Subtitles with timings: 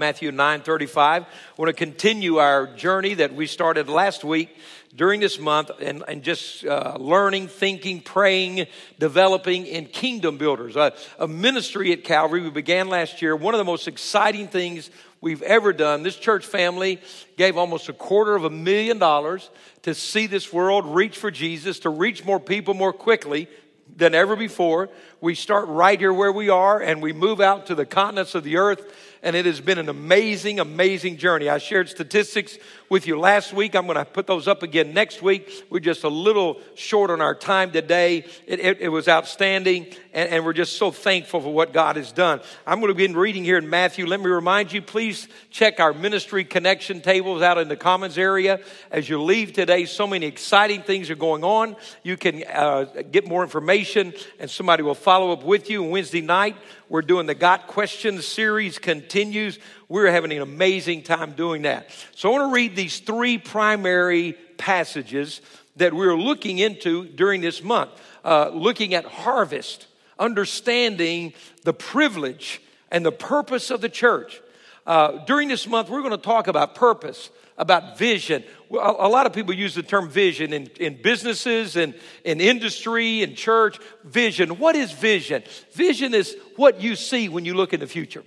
[0.00, 1.22] Matthew 9 35.
[1.22, 1.26] I
[1.58, 4.56] want to continue our journey that we started last week
[4.96, 8.66] during this month and, and just uh, learning, thinking, praying,
[8.98, 10.74] developing in kingdom builders.
[10.74, 13.36] A ministry at Calvary we began last year.
[13.36, 14.90] One of the most exciting things
[15.20, 16.02] we've ever done.
[16.02, 16.98] This church family
[17.36, 19.50] gave almost a quarter of a million dollars
[19.82, 23.48] to see this world reach for Jesus, to reach more people more quickly
[23.96, 24.88] than ever before.
[25.22, 28.42] We start right here where we are and we move out to the continents of
[28.42, 28.90] the earth
[29.22, 31.48] and it has been an amazing, amazing journey.
[31.48, 32.58] I shared statistics
[32.88, 33.74] with you last week.
[33.76, 35.66] I'm going to put those up again next week.
[35.68, 38.24] We're just a little short on our time today.
[38.46, 42.12] It, it, it was outstanding, and, and, we're just so thankful for what God has
[42.12, 42.40] done.
[42.66, 44.06] I'm going to begin reading here in Matthew.
[44.06, 48.60] Let me remind you, please check our ministry connection tables out in the commons area.
[48.90, 51.76] As you leave today, so many exciting things are going on.
[52.02, 55.82] You can uh, get more information, and somebody will follow up with you.
[55.82, 56.54] Wednesday night,
[56.88, 59.58] we're doing the Got Questions series continues.
[59.88, 61.90] We're having an amazing time doing that.
[62.14, 65.40] So I want to read these three primary passages
[65.74, 67.90] that we're looking into during this month.
[68.24, 71.32] Uh, looking at harvest, understanding
[71.64, 74.40] the privilege and the purpose of the church.
[74.86, 77.30] Uh, during this month, we're going to talk about purpose,
[77.60, 78.42] about vision.
[78.70, 81.94] A lot of people use the term vision in, in businesses and
[82.24, 83.78] in industry and church.
[84.02, 84.58] Vision.
[84.58, 85.42] What is vision?
[85.72, 88.24] Vision is what you see when you look in the future.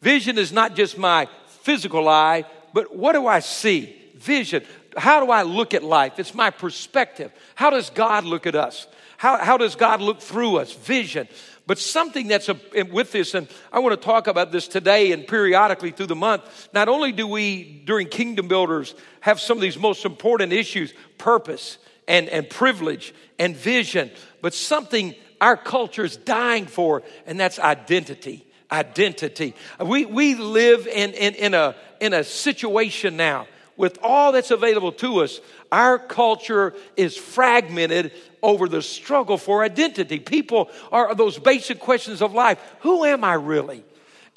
[0.00, 3.94] Vision is not just my physical eye, but what do I see?
[4.16, 4.64] Vision.
[4.96, 6.18] How do I look at life?
[6.18, 7.30] It's my perspective.
[7.54, 8.86] How does God look at us?
[9.20, 10.72] How, how does God look through us?
[10.72, 11.28] Vision.
[11.66, 15.28] But something that's a, with this, and I want to talk about this today and
[15.28, 16.70] periodically through the month.
[16.72, 21.76] Not only do we, during Kingdom Builders, have some of these most important issues purpose
[22.08, 24.10] and, and privilege and vision,
[24.40, 28.46] but something our culture is dying for, and that's identity.
[28.72, 29.54] Identity.
[29.84, 33.48] We, we live in, in, in, a, in a situation now
[33.80, 35.40] with all that's available to us,
[35.72, 40.20] our culture is fragmented over the struggle for identity.
[40.20, 42.58] People are those basic questions of life.
[42.80, 43.82] Who am I really?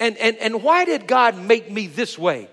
[0.00, 2.48] And, and, and why did God make me this way?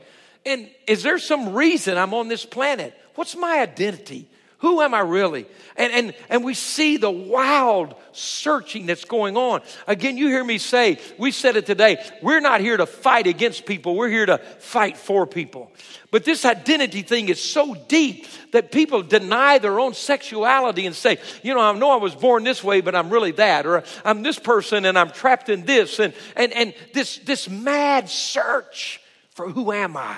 [0.46, 2.94] And is there some reason I'm on this planet?
[3.16, 4.28] What's my identity?
[4.62, 5.48] Who am I really?
[5.76, 9.62] And, and, and we see the wild searching that's going on.
[9.88, 13.66] Again, you hear me say, we said it today, we're not here to fight against
[13.66, 15.72] people, we're here to fight for people.
[16.12, 21.18] But this identity thing is so deep that people deny their own sexuality and say,
[21.42, 24.22] you know, I know I was born this way, but I'm really that, or I'm
[24.22, 29.02] this person and I'm trapped in this, and, and, and this, this mad search
[29.32, 30.18] for who am I?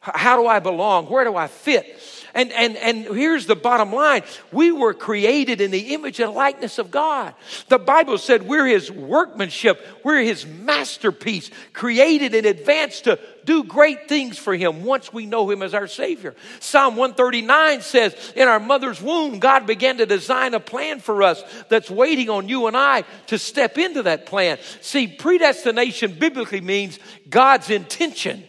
[0.00, 1.06] How do I belong?
[1.06, 2.00] Where do I fit?
[2.34, 6.78] And, and, and here's the bottom line we were created in the image and likeness
[6.78, 7.34] of God.
[7.68, 14.08] The Bible said we're His workmanship, we're His masterpiece, created in advance to do great
[14.08, 16.34] things for Him once we know Him as our Savior.
[16.60, 21.42] Psalm 139 says, In our mother's womb, God began to design a plan for us
[21.68, 24.58] that's waiting on you and I to step into that plan.
[24.80, 26.98] See, predestination biblically means
[27.28, 28.44] God's intention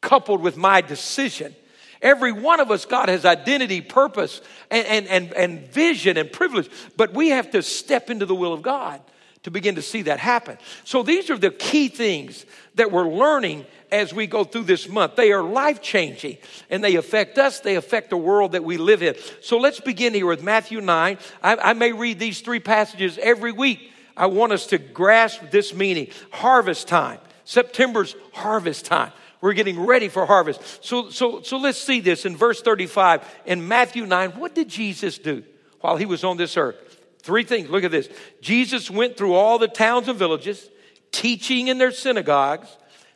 [0.00, 1.54] coupled with my decision.
[2.02, 4.40] Every one of us, God has identity, purpose,
[4.70, 8.52] and, and, and, and vision and privilege, but we have to step into the will
[8.52, 9.00] of God
[9.44, 10.58] to begin to see that happen.
[10.84, 15.16] So these are the key things that we're learning as we go through this month.
[15.16, 16.38] They are life changing
[16.70, 19.14] and they affect us, they affect the world that we live in.
[19.40, 21.18] So let's begin here with Matthew 9.
[21.42, 23.90] I, I may read these three passages every week.
[24.16, 27.18] I want us to grasp this meaning harvest time.
[27.44, 29.12] September's harvest time.
[29.42, 30.84] We're getting ready for harvest.
[30.84, 34.30] So, so, so let's see this in verse 35 in Matthew 9.
[34.30, 35.42] What did Jesus do
[35.80, 36.76] while he was on this earth?
[37.18, 37.68] Three things.
[37.68, 38.08] Look at this.
[38.40, 40.70] Jesus went through all the towns and villages,
[41.10, 42.68] teaching in their synagogues,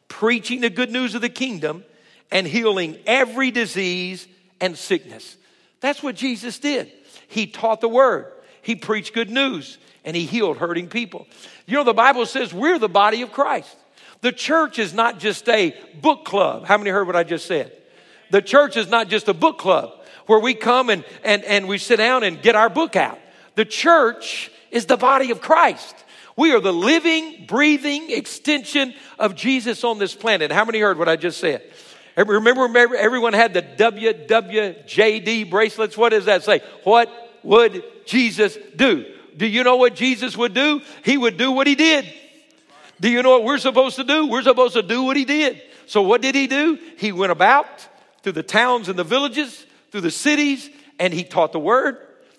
[0.08, 1.84] preaching the good news of the kingdom,
[2.32, 4.26] and healing every disease
[4.60, 5.36] and sickness.
[5.80, 6.90] That's what Jesus did.
[7.28, 8.32] He taught the word,
[8.62, 11.28] he preached good news, and he healed hurting people.
[11.66, 13.76] You know, the Bible says we're the body of Christ.
[14.26, 15.72] The church is not just a
[16.02, 16.66] book club.
[16.66, 17.70] How many heard what I just said?
[18.32, 19.92] The church is not just a book club
[20.26, 23.20] where we come and, and, and we sit down and get our book out.
[23.54, 25.94] The church is the body of Christ.
[26.34, 30.50] We are the living, breathing extension of Jesus on this planet.
[30.50, 31.62] How many heard what I just said?
[32.16, 35.96] Remember, everyone had the WWJD bracelets?
[35.96, 36.62] What does that say?
[36.82, 37.08] What
[37.44, 39.06] would Jesus do?
[39.36, 40.82] Do you know what Jesus would do?
[41.04, 42.12] He would do what he did.
[43.00, 44.26] Do you know what we're supposed to do?
[44.26, 45.62] We're supposed to do what he did.
[45.86, 46.78] So what did he do?
[46.96, 47.66] He went about
[48.22, 51.98] through the towns and the villages, through the cities, and he taught the word,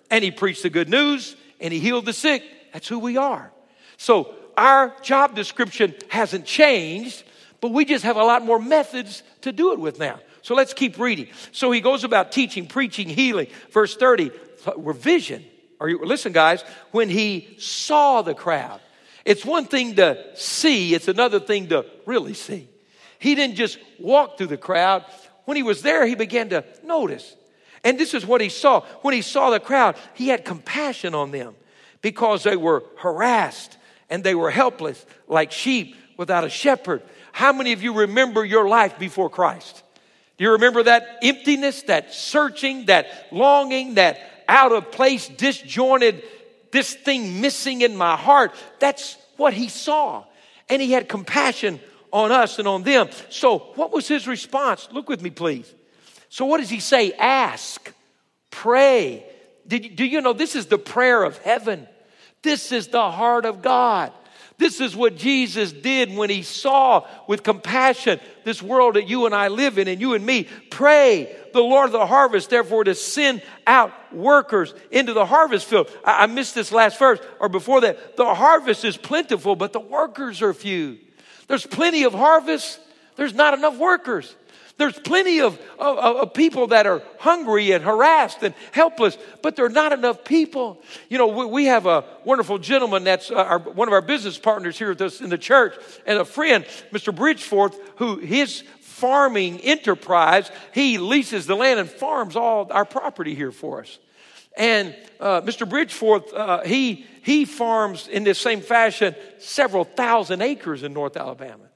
[0.09, 2.43] and he preached the good news, and he healed the sick.
[2.73, 3.51] That's who we are.
[3.97, 7.23] So our job description hasn't changed,
[7.61, 10.19] But we just have a lot more methods to do it with now.
[10.41, 11.27] So let's keep reading.
[11.51, 13.47] So he goes about teaching, preaching, healing.
[13.71, 14.31] Verse 30,
[14.77, 15.43] we're vision.
[15.79, 16.63] Are you listen, guys?
[16.91, 18.79] When he saw the crowd,
[19.27, 22.69] it's one thing to see, it's another thing to really see.
[23.19, 25.03] He didn't just walk through the crowd.
[25.43, 27.35] When he was there, he began to notice.
[27.83, 28.85] And this is what he saw.
[29.01, 31.55] When he saw the crowd, he had compassion on them
[32.01, 33.77] because they were harassed
[34.09, 37.03] and they were helpless like sheep without a shepherd.
[37.33, 39.83] How many of you remember your life before Christ?
[40.37, 46.23] Do you remember that emptiness, that searching, that longing, that out of place, disjointed,
[46.77, 48.53] this thing missing in my heart?
[48.77, 50.25] That's what he saw.
[50.69, 51.79] And he had compassion
[52.11, 53.09] on us and on them.
[53.29, 54.87] So, what was his response?
[54.91, 55.73] Look with me, please.
[56.29, 57.13] So, what does he say?
[57.13, 57.91] Ask,
[58.51, 59.25] pray.
[59.67, 61.87] Did, do you know this is the prayer of heaven?
[62.43, 64.13] This is the heart of God.
[64.57, 69.35] This is what Jesus did when he saw with compassion this world that you and
[69.35, 70.47] I live in and you and me.
[70.71, 75.91] Pray the Lord of the harvest, therefore, to send out workers into the harvest field.
[76.03, 78.17] I, I missed this last verse or before that.
[78.17, 80.97] The harvest is plentiful, but the workers are few.
[81.47, 82.79] There's plenty of harvest,
[83.15, 84.35] there's not enough workers.
[84.77, 89.65] There's plenty of, of, of, people that are hungry and harassed and helpless, but there
[89.65, 90.79] are not enough people.
[91.09, 94.37] You know, we, we have a wonderful gentleman that's uh, our, one of our business
[94.37, 95.73] partners here this, in the church
[96.05, 97.13] and a friend, Mr.
[97.13, 103.51] Bridgeforth, who his farming enterprise, he leases the land and farms all our property here
[103.51, 103.97] for us.
[104.55, 105.67] And uh, Mr.
[105.67, 111.66] Bridgeforth, uh, he, he farms in this same fashion several thousand acres in North Alabama.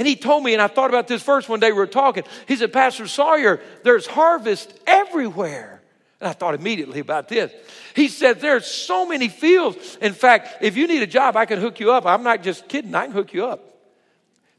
[0.00, 2.24] And he told me, and I thought about this verse one day we were talking.
[2.48, 5.82] He said, Pastor Sawyer, there's harvest everywhere.
[6.18, 7.52] And I thought immediately about this.
[7.94, 9.98] He said, There's so many fields.
[10.00, 12.06] In fact, if you need a job, I can hook you up.
[12.06, 13.62] I'm not just kidding, I can hook you up.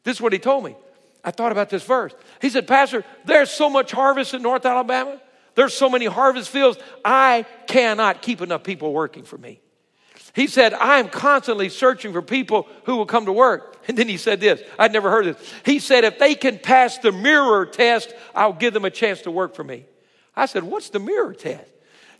[0.03, 0.75] This is what he told me.
[1.23, 2.13] I thought about this verse.
[2.39, 5.19] He said, Pastor, there's so much harvest in North Alabama.
[5.55, 6.77] There's so many harvest fields.
[7.03, 9.59] I cannot keep enough people working for me.
[10.33, 13.71] He said, I'm constantly searching for people who will come to work.
[13.87, 15.53] And then he said this I'd never heard this.
[15.65, 19.31] He said, If they can pass the mirror test, I'll give them a chance to
[19.31, 19.85] work for me.
[20.35, 21.69] I said, What's the mirror test?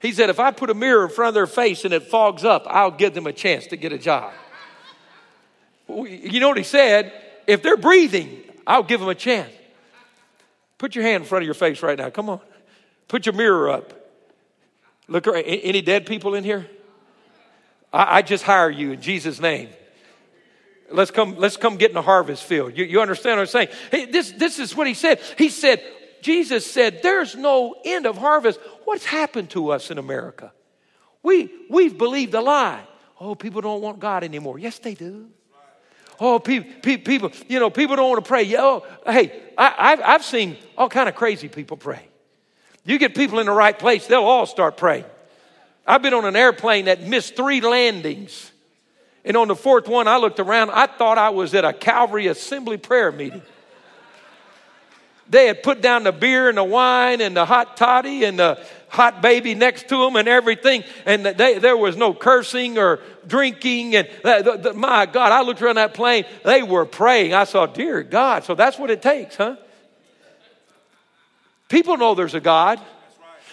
[0.01, 2.43] He said, If I put a mirror in front of their face and it fogs
[2.43, 4.33] up, I'll give them a chance to get a job.
[5.87, 7.13] You know what he said?
[7.47, 9.51] If they're breathing, I'll give them a chance.
[10.77, 12.09] Put your hand in front of your face right now.
[12.09, 12.39] Come on.
[13.07, 13.93] Put your mirror up.
[15.07, 16.67] Look, any dead people in here?
[17.91, 19.69] I, I just hire you in Jesus' name.
[20.91, 22.77] Let's come, let's come get in the harvest field.
[22.77, 23.69] You, you understand what I'm saying?
[23.91, 25.21] Hey, this, this is what he said.
[25.37, 25.81] He said,
[26.21, 28.59] Jesus said, there's no end of harvest.
[28.83, 30.51] What's happened to us in America?
[31.23, 32.81] We, we've believed a lie.
[33.19, 34.59] Oh, people don't want God anymore.
[34.59, 35.29] Yes, they do.
[36.19, 38.55] Oh, people, people, you know, people don't want to pray.
[38.57, 42.07] Oh, hey, I, have I've seen all kind of crazy people pray.
[42.83, 45.05] You get people in the right place, they'll all start praying.
[45.85, 48.51] I've been on an airplane that missed three landings.
[49.23, 50.71] And on the fourth one, I looked around.
[50.71, 53.41] I thought I was at a Calvary Assembly prayer meeting.
[55.29, 58.61] They had put down the beer and the wine and the hot toddy and the
[58.89, 60.83] hot baby next to them and everything.
[61.05, 63.95] And they, there was no cursing or drinking.
[63.95, 66.25] And the, the, my God, I looked around that plane.
[66.43, 67.33] They were praying.
[67.33, 68.43] I saw, dear God.
[68.43, 69.55] So that's what it takes, huh?
[71.69, 72.81] People know there's a God.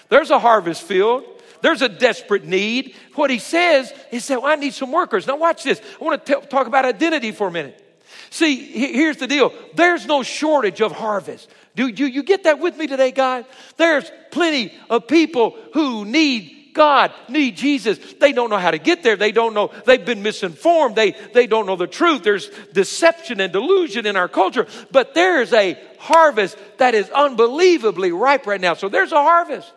[0.09, 1.23] There's a harvest field.
[1.61, 2.95] There's a desperate need.
[3.15, 5.27] What he says is that well, I need some workers.
[5.27, 5.81] Now, watch this.
[6.01, 7.85] I want to talk about identity for a minute.
[8.31, 11.49] See, here's the deal there's no shortage of harvest.
[11.75, 13.45] Do you, you get that with me today, God?
[13.77, 17.99] There's plenty of people who need God, need Jesus.
[18.21, 19.17] They don't know how to get there.
[19.17, 19.73] They don't know.
[19.85, 20.95] They've been misinformed.
[20.95, 22.23] They, they don't know the truth.
[22.23, 24.67] There's deception and delusion in our culture.
[24.93, 28.75] But there's a harvest that is unbelievably ripe right now.
[28.75, 29.73] So there's a harvest.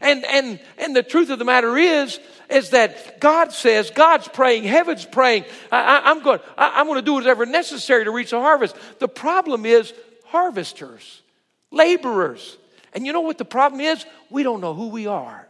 [0.00, 4.64] And, and, and the truth of the matter is, is that God says, God's praying,
[4.64, 5.44] heaven's praying.
[5.70, 8.76] I, am going, I, I'm going to do whatever necessary to reach the harvest.
[8.98, 9.92] The problem is
[10.26, 11.22] harvesters,
[11.70, 12.56] laborers.
[12.94, 14.04] And you know what the problem is?
[14.30, 15.48] We don't know who we are.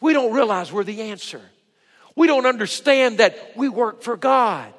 [0.00, 1.40] We don't realize we're the answer.
[2.16, 4.72] We don't understand that we work for God.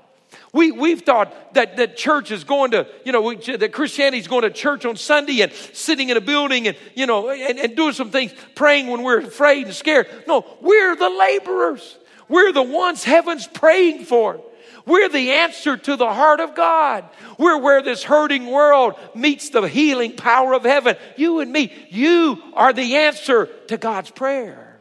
[0.55, 4.27] We, we've thought that, that church is going to, you know, we, that Christianity is
[4.29, 7.75] going to church on Sunday and sitting in a building and, you know, and, and
[7.75, 10.07] doing some things, praying when we're afraid and scared.
[10.27, 11.97] No, we're the laborers.
[12.29, 14.39] We're the ones heaven's praying for.
[14.85, 17.03] We're the answer to the heart of God.
[17.37, 20.95] We're where this hurting world meets the healing power of heaven.
[21.17, 24.79] You and me, you are the answer to God's prayer.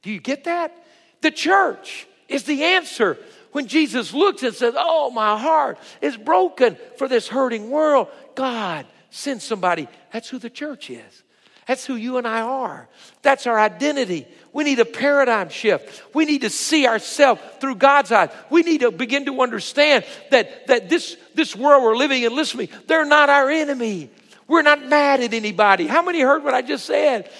[0.00, 0.74] Do you get that?
[1.20, 3.18] The church is the answer
[3.54, 8.84] when Jesus looks and says, Oh, my heart is broken for this hurting world, God
[9.10, 9.86] send somebody.
[10.12, 11.22] That's who the church is.
[11.68, 12.88] That's who you and I are.
[13.22, 14.26] That's our identity.
[14.52, 16.02] We need a paradigm shift.
[16.12, 18.30] We need to see ourselves through God's eyes.
[18.50, 22.58] We need to begin to understand that, that this, this world we're living in, listen
[22.58, 24.10] to me, they're not our enemy.
[24.48, 25.86] We're not mad at anybody.
[25.86, 27.30] How many heard what I just said?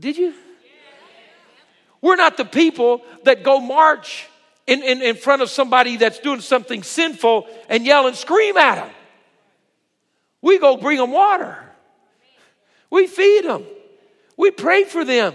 [0.00, 0.32] did you?
[2.00, 4.28] We're not the people that go march
[4.66, 8.76] in, in, in front of somebody that's doing something sinful and yell and scream at
[8.76, 8.90] them.
[10.40, 11.58] We go bring them water.
[12.90, 13.64] We feed them.
[14.36, 15.34] We pray for them.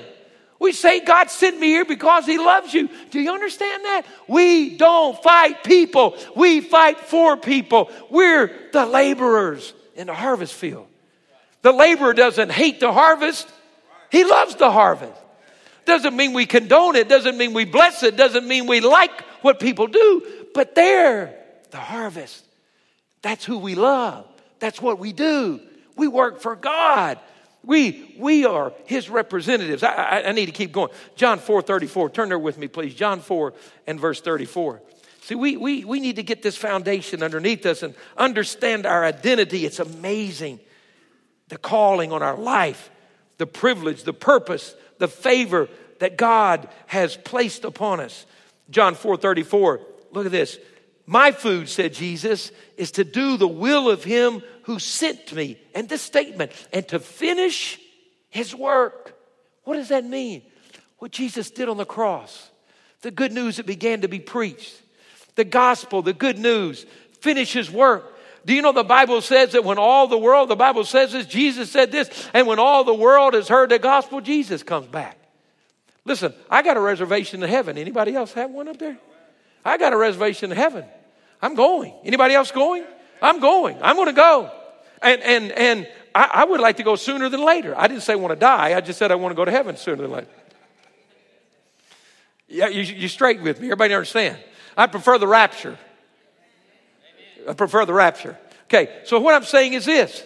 [0.59, 2.89] We say, God sent me here because He loves you.
[3.11, 4.03] Do you understand that?
[4.27, 7.91] We don't fight people, we fight for people.
[8.09, 10.87] We're the laborers in the harvest field.
[11.61, 13.47] The laborer doesn't hate the harvest,
[14.11, 15.13] he loves the harvest.
[15.89, 19.59] Doesn't mean we condone it, doesn't mean we bless it, doesn't mean we like what
[19.59, 21.35] people do, but they're
[21.71, 22.45] the harvest.
[23.23, 24.27] That's who we love.
[24.59, 25.59] That's what we do.
[25.95, 27.17] We work for God.
[27.63, 29.81] We, we are his representatives.
[29.81, 30.91] I, I, I, need to keep going.
[31.15, 32.11] John 4 34.
[32.11, 32.93] Turn there with me, please.
[32.93, 33.51] John 4
[33.87, 34.83] and verse 34.
[35.21, 39.65] See, we, we, we need to get this foundation underneath us and understand our identity.
[39.65, 40.59] It's amazing.
[41.47, 42.91] The calling on our life,
[43.39, 45.67] the privilege, the purpose, the favor
[45.99, 48.25] that God has placed upon us.
[48.69, 49.81] John 4 34.
[50.11, 50.59] Look at this.
[51.05, 55.59] My food, said Jesus, is to do the will of him who sent me.
[55.73, 57.79] And this statement, and to finish
[58.29, 59.15] his work.
[59.63, 60.43] What does that mean?
[60.99, 62.51] What Jesus did on the cross,
[63.01, 64.79] the good news that began to be preached,
[65.35, 66.85] the gospel, the good news,
[67.21, 68.15] finish his work.
[68.49, 71.27] Do you know the Bible says that when all the world, the Bible says this,
[71.27, 75.19] Jesus said this, and when all the world has heard the gospel, Jesus comes back.
[76.03, 77.77] Listen, I got a reservation in heaven.
[77.77, 78.97] Anybody else have one up there?
[79.63, 80.83] I got a reservation in heaven.
[81.43, 81.93] I'm going.
[82.03, 82.85] Anybody else going?
[83.21, 83.77] I'm going.
[83.83, 84.49] I'm going to go.
[85.03, 87.75] And, and, and I, I would like to go sooner than later.
[87.77, 88.75] I didn't say I want to die.
[88.75, 90.27] I just said I want to go to heaven sooner than later.
[92.47, 93.67] Yeah, you, you straight with me.
[93.67, 94.39] Everybody understand?
[94.75, 95.77] I prefer the rapture.
[97.47, 98.37] I prefer the rapture.
[98.65, 100.23] Okay, so what I'm saying is this.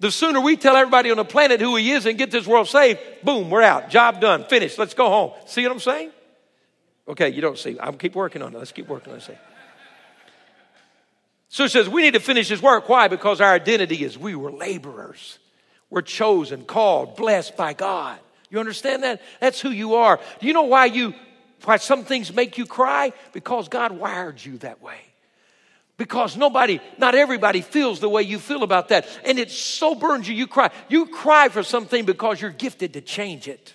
[0.00, 2.68] The sooner we tell everybody on the planet who he is and get this world
[2.68, 3.90] saved, boom, we're out.
[3.90, 4.44] Job done.
[4.44, 4.78] Finished.
[4.78, 5.32] Let's go home.
[5.46, 6.10] See what I'm saying?
[7.08, 7.78] Okay, you don't see.
[7.78, 8.58] I'll keep working on it.
[8.58, 9.38] Let's keep working on it.
[11.48, 12.88] So it says we need to finish his work.
[12.88, 13.08] Why?
[13.08, 15.38] Because our identity is we were laborers.
[15.90, 18.18] We're chosen, called, blessed by God.
[18.50, 19.22] You understand that?
[19.40, 20.20] That's who you are.
[20.40, 21.14] Do you know why you
[21.64, 23.12] why some things make you cry?
[23.32, 25.00] Because God wired you that way.
[25.98, 29.06] Because nobody, not everybody feels the way you feel about that.
[29.24, 30.70] And it so burns you, you cry.
[30.88, 33.74] You cry for something because you're gifted to change it.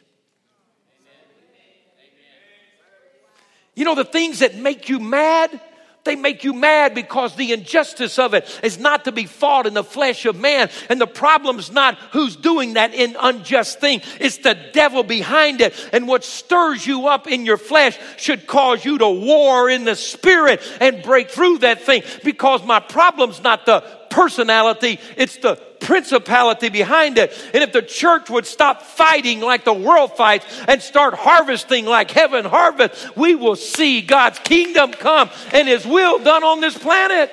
[3.76, 5.60] You know, the things that make you mad,
[6.04, 9.74] they make you mad because the injustice of it is not to be fought in
[9.74, 10.70] the flesh of man.
[10.90, 14.02] And the problem's not who's doing that in unjust thing.
[14.20, 15.74] It's the devil behind it.
[15.94, 19.96] And what stirs you up in your flesh should cause you to war in the
[19.96, 23.82] spirit and break through that thing because my problem's not the
[24.14, 27.34] personality, it's the principality behind it.
[27.54, 32.12] And if the church would stop fighting like the world fights and start harvesting like
[32.12, 37.32] heaven harvests, we will see God's kingdom come and his will done on this planet.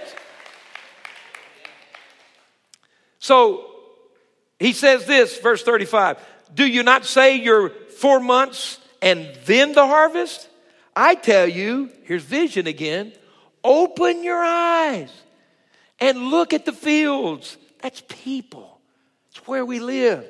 [3.18, 3.66] So
[4.58, 6.16] he says this, verse 35
[6.54, 7.68] Do you not say you're
[7.98, 10.48] four months and then the harvest?
[10.96, 13.12] I tell you, here's vision again
[13.62, 15.12] open your eyes
[16.00, 17.56] and look at the fields.
[17.82, 18.80] That's people,
[19.30, 20.26] it's where we live.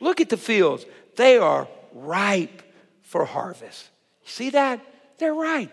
[0.00, 0.86] Look at the fields,
[1.16, 2.62] they are ripe
[3.02, 3.88] for harvest.
[4.24, 4.80] See that?
[5.18, 5.72] They're ripe.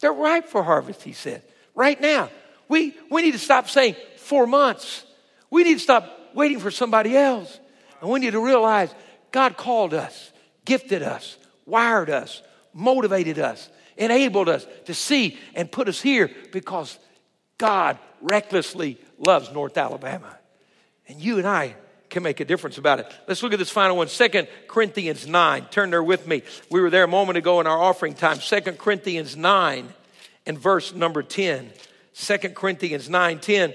[0.00, 1.42] They're ripe for harvest, he said.
[1.74, 2.30] Right now.
[2.68, 5.04] We, we need to stop saying four months.
[5.50, 7.58] We need to stop waiting for somebody else.
[8.00, 8.94] And we need to realize
[9.30, 10.32] God called us,
[10.64, 12.42] gifted us, wired us,
[12.72, 16.98] motivated us, enabled us to see and put us here because
[17.58, 20.38] God recklessly loves North Alabama.
[21.08, 21.76] And you and I
[22.10, 23.12] can make a difference about it.
[23.26, 24.08] Let's look at this final one.
[24.08, 25.66] Second Corinthians 9.
[25.66, 26.42] Turn there with me.
[26.70, 28.40] We were there a moment ago in our offering time.
[28.40, 29.88] Second Corinthians 9
[30.46, 31.70] and verse number 10.
[32.14, 33.74] 2 Corinthians 9 10.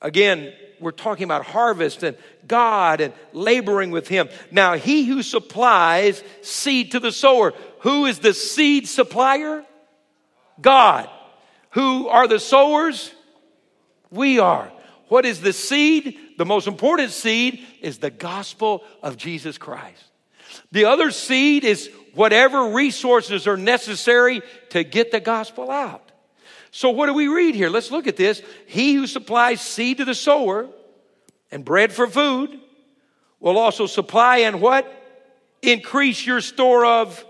[0.00, 2.16] Again, we're talking about harvest and
[2.46, 4.28] God and laboring with Him.
[4.50, 7.54] Now, He who supplies seed to the sower.
[7.80, 9.64] Who is the seed supplier?
[10.60, 11.08] God.
[11.72, 13.12] Who are the sowers?
[14.10, 14.70] We are.
[15.08, 16.18] What is the seed?
[16.38, 20.04] The most important seed is the gospel of Jesus Christ.
[20.70, 26.12] The other seed is whatever resources are necessary to get the gospel out.
[26.70, 27.68] So, what do we read here?
[27.68, 28.42] Let's look at this.
[28.66, 30.68] He who supplies seed to the sower
[31.50, 32.58] and bread for food
[33.40, 34.90] will also supply and what?
[35.60, 37.24] Increase your store of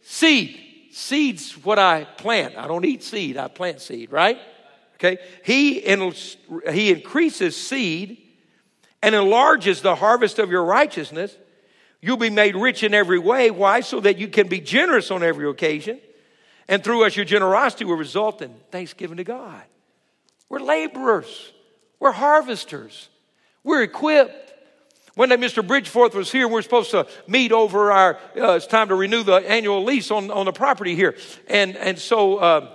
[0.00, 0.58] seed.
[0.92, 2.56] Seed's what I plant.
[2.56, 4.38] I don't eat seed, I plant seed, right?
[4.96, 5.18] Okay.
[5.44, 5.80] He,
[6.70, 8.18] he increases seed
[9.02, 11.36] and enlarges the harvest of your righteousness.
[12.00, 13.50] You'll be made rich in every way.
[13.50, 13.80] Why?
[13.80, 15.98] So that you can be generous on every occasion.
[16.68, 19.62] And through us, your generosity will result in thanksgiving to God.
[20.48, 21.52] We're laborers,
[21.98, 23.08] we're harvesters,
[23.64, 24.51] we're equipped.
[25.14, 25.66] One day, Mr.
[25.66, 26.48] Bridgeforth was here.
[26.48, 30.30] We're supposed to meet over our, uh, it's time to renew the annual lease on,
[30.30, 31.16] on the property here.
[31.48, 32.72] And, and so, uh,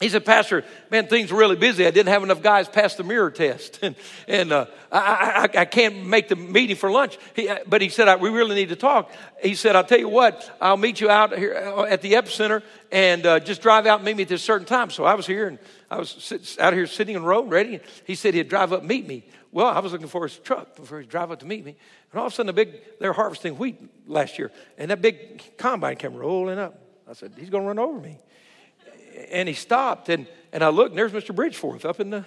[0.00, 1.86] he said, Pastor, man, things are really busy.
[1.86, 3.78] I didn't have enough guys pass the mirror test.
[3.90, 3.96] And,
[4.28, 7.18] and uh, I, I, I, can't make the meeting for lunch.
[7.34, 9.10] He, uh, but he said, we really need to talk.
[9.42, 12.62] He said, I'll tell you what, I'll meet you out here uh, at the epicenter
[12.90, 14.90] and uh, just drive out and meet me at this certain time.
[14.90, 15.58] So I was here and
[15.90, 17.80] I was sit, out here sitting in road ready.
[18.04, 19.24] He said he'd drive up and meet me.
[19.52, 21.76] Well, I was looking for his truck before he drive up to meet me.
[22.12, 24.52] And all of a sudden, a big, they're harvesting wheat last year.
[24.78, 26.80] And that big combine came rolling up.
[27.08, 28.18] I said, he's going to run over me
[29.30, 31.34] and he stopped, and, and I looked, and there's Mr.
[31.34, 32.24] Bridgeforth up in the,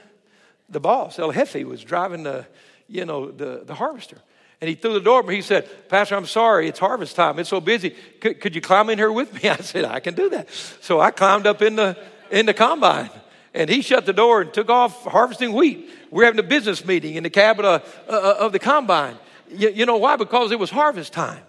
[0.69, 1.19] the boss.
[1.19, 2.45] El Jefe was driving the,
[2.87, 4.17] you know, the, the harvester.
[4.61, 7.37] And he threw the door, but he said, Pastor, I'm sorry, it's harvest time.
[7.39, 7.95] It's so busy.
[8.21, 9.49] Could, could you climb in here with me?
[9.49, 10.49] I said, I can do that.
[10.81, 11.97] So I climbed up in the,
[12.31, 13.09] in the combine.
[13.53, 15.89] And he shut the door and took off harvesting wheat.
[16.09, 19.17] We're having a business meeting in the cabin of, uh, of the combine.
[19.49, 20.15] You, you know why?
[20.15, 21.43] Because it was harvest time.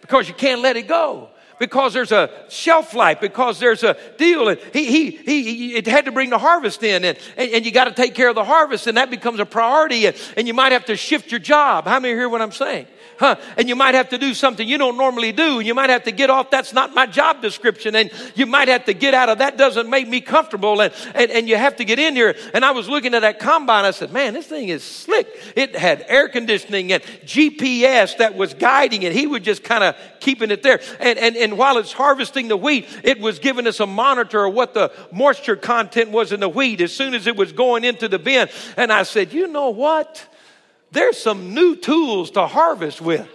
[0.00, 4.48] Because you can't let it go because there's a shelf life, because there's a deal.
[4.48, 7.66] And he, he, he, he it had to bring the harvest in, and, and, and
[7.66, 10.46] you got to take care of the harvest, and that becomes a priority, and, and
[10.46, 11.84] you might have to shift your job.
[11.84, 12.86] How many hear what I'm saying?
[13.18, 13.36] Huh?
[13.56, 15.58] And you might have to do something you don't normally do.
[15.58, 17.94] And you might have to get off, that's not my job description.
[17.94, 20.80] And you might have to get out of that doesn't make me comfortable.
[20.80, 22.36] And, and, and you have to get in here.
[22.54, 23.84] And I was looking at that combine.
[23.84, 25.28] I said, man, this thing is slick.
[25.56, 29.12] It had air conditioning and GPS that was guiding it.
[29.12, 30.80] He was just kind of keeping it there.
[31.00, 34.54] And, and, and while it's harvesting the wheat, it was giving us a monitor of
[34.54, 38.08] what the moisture content was in the wheat as soon as it was going into
[38.08, 38.48] the bin.
[38.76, 40.26] And I said, you know what?
[40.90, 43.28] There's some new tools to harvest with.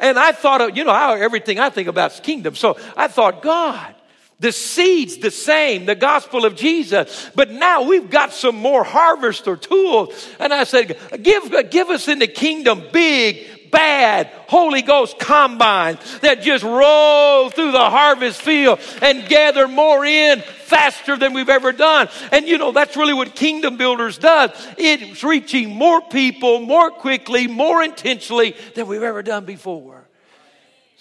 [0.00, 2.54] And I thought, of, you know, how everything I think about is kingdom.
[2.54, 3.94] So I thought, God,
[4.38, 9.46] the seed's the same, the gospel of Jesus, but now we've got some more harvest
[9.46, 10.28] or tools.
[10.40, 16.42] And I said, give, give us in the kingdom big, bad Holy Ghost combine that
[16.42, 22.08] just roll through the harvest field and gather more in faster than we've ever done.
[22.30, 24.50] And you know, that's really what Kingdom Builders does.
[24.78, 30.06] It's reaching more people more quickly, more intentionally than we've ever done before.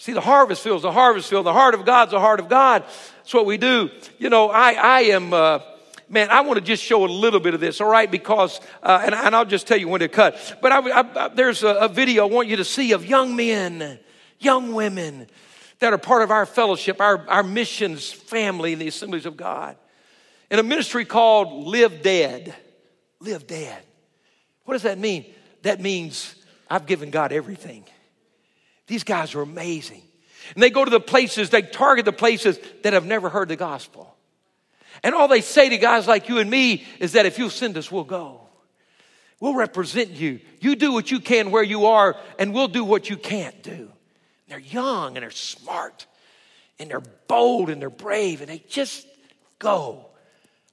[0.02, 1.46] See, the harvest field's the harvest field.
[1.46, 2.84] The heart of God's the heart of God.
[3.18, 3.92] That's what we do.
[4.18, 5.60] You know, I, I am, uh,
[6.12, 8.10] man, I want to just show a little bit of this, all right?
[8.10, 10.58] Because, uh, and, and, I'll just tell you when to cut.
[10.62, 14.00] But I, I, there's a, a video I want you to see of young men,
[14.40, 15.28] young women
[15.80, 19.78] that are part of our fellowship, our, our missions family in the assemblies of God.
[20.52, 22.54] In a ministry called Live Dead.
[23.20, 23.82] Live Dead.
[24.66, 25.26] What does that mean?
[25.64, 26.36] That means
[26.70, 27.86] I've given God everything.
[28.88, 30.04] These guys are amazing.
[30.54, 33.56] And they go to the places, they target the places that have never heard the
[33.56, 34.14] gospel.
[35.04, 37.78] And all they say to guys like you and me is that if you'll send
[37.78, 38.42] us, we'll go.
[39.40, 40.40] We'll represent you.
[40.60, 43.92] You do what you can where you are, and we'll do what you can't do.
[44.48, 46.06] They're young and they're smart
[46.78, 49.08] and they're bold and they're brave and they just
[49.60, 50.06] go.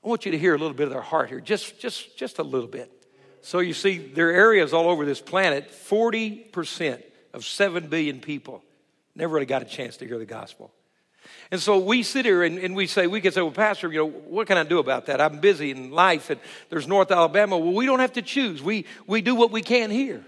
[0.04, 2.38] I want you to hear a little bit of their heart here, just, just, just
[2.38, 2.92] a little bit.
[3.40, 8.62] So you see, there are areas all over this planet, 40% of 7 billion people
[9.18, 10.72] never really got a chance to hear the gospel.
[11.50, 14.00] And so we sit here and, and, we say, we can say, well, Pastor, you
[14.00, 15.20] know, what can I do about that?
[15.20, 17.56] I'm busy in life and there's North Alabama.
[17.56, 18.62] Well, we don't have to choose.
[18.62, 20.24] We, we do what we can here.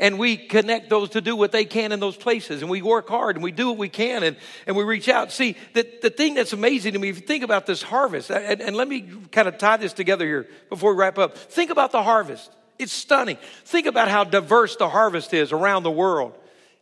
[0.00, 2.62] And we connect those to do what they can in those places.
[2.62, 4.36] And we work hard and we do what we can and,
[4.68, 5.32] and we reach out.
[5.32, 8.60] See the, the thing that's amazing to me if you think about this harvest and,
[8.60, 11.36] and let me kind of tie this together here before we wrap up.
[11.36, 12.48] Think about the harvest.
[12.78, 13.38] It's stunning.
[13.64, 16.38] Think about how diverse the harvest is around the world.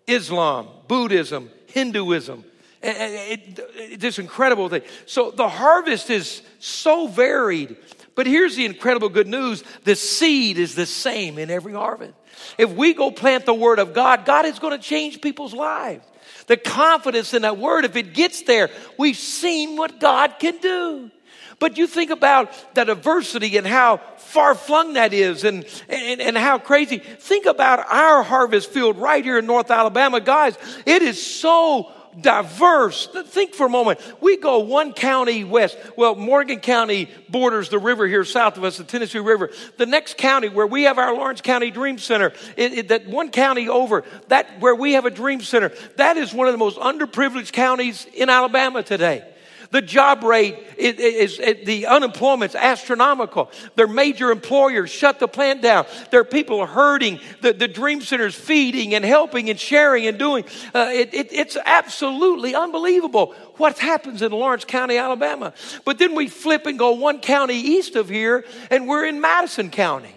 [0.07, 2.45] Islam buddhism hinduism
[2.83, 7.77] it, it, this incredible thing so the harvest is so varied
[8.17, 12.15] but here's the incredible good news the seed is the same in every harvest.
[12.59, 16.05] If we go plant the word of God, God is going to change people's lives.
[16.47, 21.11] The confidence in that word, if it gets there, we've seen what God can do.
[21.59, 26.37] But you think about the diversity and how far flung that is and, and, and
[26.37, 26.99] how crazy.
[26.99, 30.21] Think about our harvest field right here in North Alabama.
[30.21, 33.09] Guys, it is so diverse.
[33.27, 34.01] Think for a moment.
[34.21, 35.77] We go one county west.
[35.97, 39.51] Well, Morgan County borders the river here south of us, the Tennessee River.
[39.77, 43.31] The next county where we have our Lawrence County Dream Center, it, it, that one
[43.31, 46.79] county over, that where we have a Dream Center, that is one of the most
[46.79, 49.25] underprivileged counties in Alabama today.
[49.71, 53.51] The job rate is, is, the unemployment's astronomical.
[53.75, 55.87] Their major employers shut the plant down.
[56.11, 57.21] Their people are hurting.
[57.43, 60.45] The, the Dream Center's feeding and helping and sharing and doing.
[60.75, 65.53] Uh, it, it, it's absolutely unbelievable what happens in Lawrence County, Alabama.
[65.85, 69.71] But then we flip and go one county east of here, and we're in Madison
[69.71, 70.16] County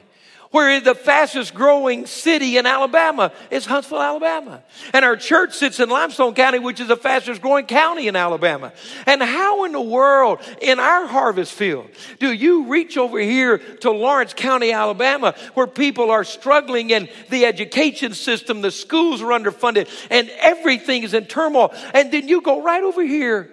[0.51, 4.63] where the fastest growing city in Alabama is Huntsville, Alabama.
[4.93, 8.73] And our church sits in Limestone County, which is the fastest growing county in Alabama.
[9.05, 13.91] And how in the world, in our harvest field, do you reach over here to
[13.91, 19.87] Lawrence County, Alabama, where people are struggling in the education system, the schools are underfunded,
[20.09, 21.71] and everything is in turmoil.
[21.93, 23.51] And then you go right over here,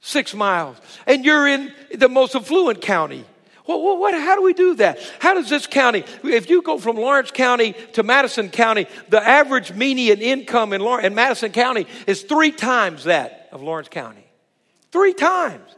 [0.00, 3.24] six miles, and you're in the most affluent county
[3.66, 4.98] what, what, how do we do that?
[5.18, 9.72] How does this county, if you go from Lawrence County to Madison County, the average
[9.72, 14.24] median income in, Lawrence, in Madison County is three times that of Lawrence County.
[14.92, 15.68] Three times.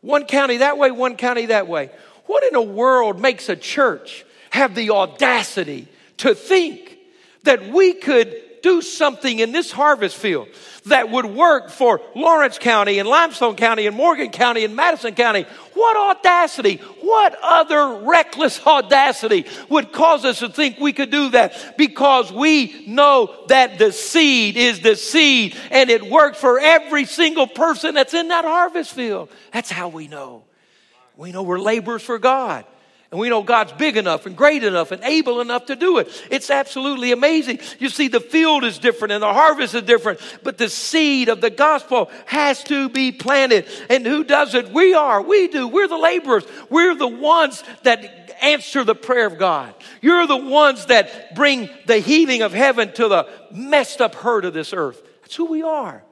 [0.00, 1.90] One county that way, one county that way.
[2.26, 6.98] What in the world makes a church have the audacity to think
[7.44, 10.48] that we could do something in this harvest field
[10.86, 15.44] that would work for Lawrence County and Limestone County and Morgan County and Madison County.
[15.74, 21.76] What audacity, what other reckless audacity would cause us to think we could do that?
[21.76, 27.46] Because we know that the seed is the seed and it works for every single
[27.46, 29.30] person that's in that harvest field.
[29.52, 30.44] That's how we know.
[31.16, 32.64] We know we're laborers for God.
[33.10, 36.08] And we know God's big enough and great enough and able enough to do it.
[36.30, 37.60] It's absolutely amazing.
[37.78, 41.40] You see, the field is different and the harvest is different, but the seed of
[41.40, 43.66] the gospel has to be planted.
[43.88, 44.70] And who does it?
[44.72, 45.22] We are.
[45.22, 45.68] We do.
[45.68, 46.44] We're the laborers.
[46.68, 49.74] We're the ones that answer the prayer of God.
[50.02, 54.52] You're the ones that bring the healing of heaven to the messed up hurt of
[54.52, 55.02] this earth.
[55.22, 56.02] That's who we are.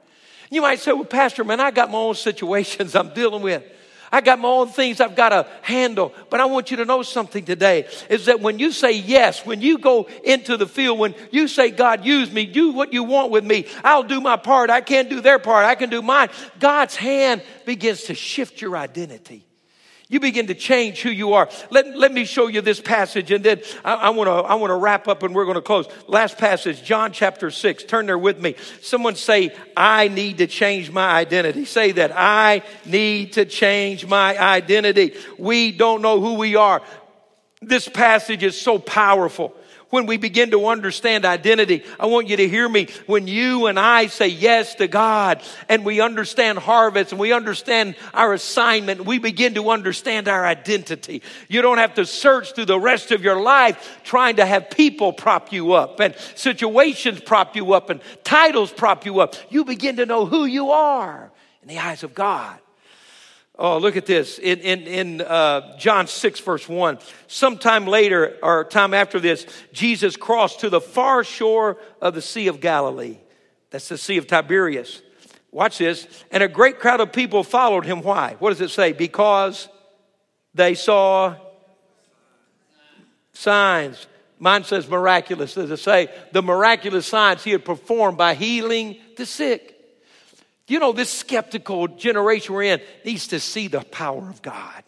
[0.49, 3.63] You might say, well, Pastor, man, I got my own situations I'm dealing with.
[4.11, 6.13] I got my own things I've got to handle.
[6.29, 9.61] But I want you to know something today is that when you say yes, when
[9.61, 13.31] you go into the field, when you say, God, use me, do what you want
[13.31, 14.69] with me, I'll do my part.
[14.69, 15.65] I can't do their part.
[15.65, 16.29] I can do mine.
[16.59, 19.46] God's hand begins to shift your identity.
[20.09, 21.49] You begin to change who you are.
[21.69, 24.75] Let, let me show you this passage and then I, want to I want to
[24.75, 25.85] wrap up and we're going to close.
[26.07, 27.83] Last passage, John chapter 6.
[27.83, 28.55] Turn there with me.
[28.81, 31.65] Someone say, I need to change my identity.
[31.65, 32.13] Say that.
[32.15, 35.13] I need to change my identity.
[35.37, 36.81] We don't know who we are.
[37.61, 39.53] This passage is so powerful
[39.89, 42.87] when we begin to understand identity, I want you to hear me.
[43.05, 47.95] When you and I say yes to God and we understand harvest and we understand
[48.13, 51.21] our assignment, we begin to understand our identity.
[51.47, 55.13] You don't have to search through the rest of your life trying to have people
[55.13, 59.35] prop you up and situations prop you up and titles prop you up.
[59.49, 62.59] You begin to know who you are in the eyes of God.
[63.59, 64.37] Oh, look at this.
[64.37, 66.99] In, in, in uh, John 6, verse 1.
[67.25, 72.47] Sometime later, or time after this, Jesus crossed to the far shore of the Sea
[72.47, 73.17] of Galilee.
[73.71, 75.01] That's the Sea of Tiberias.
[75.51, 76.07] Watch this.
[76.29, 78.01] And a great crowd of people followed him.
[78.01, 78.35] Why?
[78.37, 78.91] What does it say?
[78.91, 79.67] Because
[80.53, 81.35] they saw
[83.33, 84.05] signs.
[84.37, 85.55] Mine says miraculous.
[85.55, 89.76] Does it say the miraculous signs he had performed by healing the sick?
[90.67, 94.83] You know, this skeptical generation we're in needs to see the power of God.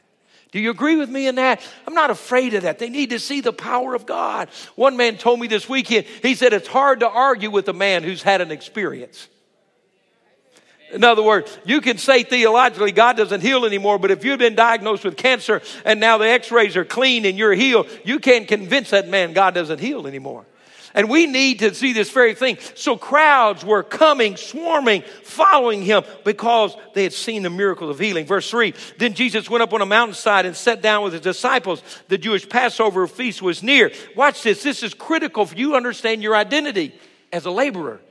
[0.52, 1.62] Do you agree with me in that?
[1.86, 2.80] I'm not afraid of that.
[2.80, 4.50] They need to see the power of God.
[4.76, 8.04] One man told me this weekend, he said, it's hard to argue with a man
[8.04, 9.28] who's had an experience.
[10.92, 14.56] In other words, you can say theologically God doesn't heal anymore, but if you've been
[14.56, 18.48] diagnosed with cancer and now the x rays are clean and you're healed, you can't
[18.48, 20.48] convince that man God doesn't heal anymore.
[20.93, 22.58] And we need to see this very thing.
[22.75, 28.25] So crowds were coming, swarming, following him because they had seen the miracles of healing.
[28.25, 31.84] Verse 3 Then Jesus went up on a mountainside and sat down with his disciples.
[32.08, 33.91] The Jewish Passover feast was near.
[34.15, 34.63] Watch this.
[34.63, 36.93] This is critical for you to understand your identity
[37.32, 38.02] as a laborer.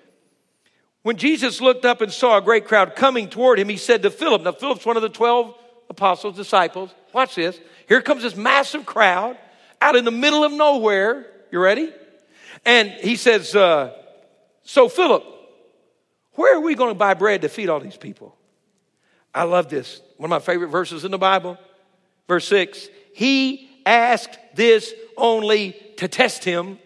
[1.02, 4.10] When Jesus looked up and saw a great crowd coming toward him, he said to
[4.10, 5.54] Philip, now Philip's one of the 12
[5.90, 6.90] apostles, disciples.
[7.12, 7.58] Watch this.
[7.88, 9.38] Here comes this massive crowd
[9.80, 11.26] out in the middle of nowhere.
[11.50, 11.92] You ready?
[12.64, 13.92] And he says, uh,
[14.62, 15.24] So, Philip,
[16.32, 18.36] where are we going to buy bread to feed all these people?
[19.34, 20.00] I love this.
[20.16, 21.58] One of my favorite verses in the Bible.
[22.26, 26.78] Verse 6 He asked this only to test him,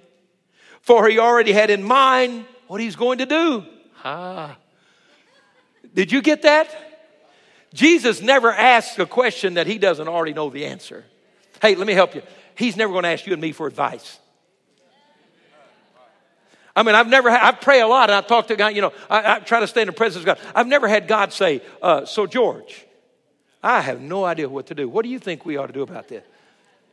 [0.81, 3.65] for he already had in mind what he's going to do.
[4.05, 4.57] Ah.
[5.95, 6.75] Did you get that?
[7.75, 11.05] Jesus never asks a question that he doesn't already know the answer.
[11.61, 12.23] Hey, let me help you.
[12.55, 14.19] He's never going to ask you and me for advice.
[16.75, 18.81] I mean, I've never, had, I pray a lot and I talk to God, you
[18.81, 20.39] know, I, I try to stay in the presence of God.
[20.55, 22.87] I've never had God say, uh, so George,
[23.63, 24.89] I have no idea what to do.
[24.89, 26.25] What do you think we ought to do about this?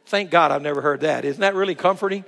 [0.05, 1.23] Thank God I've never heard that.
[1.23, 2.25] Isn't that really comforting?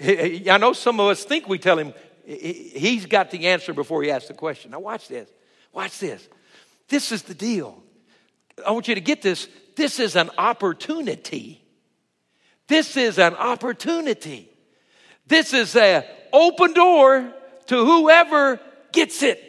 [0.00, 1.94] I know some of us think we tell him
[2.26, 4.72] he's got the answer before he asks the question.
[4.72, 5.28] Now, watch this.
[5.72, 6.28] Watch this.
[6.88, 7.82] This is the deal.
[8.66, 9.48] I want you to get this.
[9.76, 11.62] This is an opportunity.
[12.66, 14.50] This is an opportunity.
[15.26, 17.32] This is an open door
[17.66, 18.60] to whoever
[18.92, 19.40] gets it.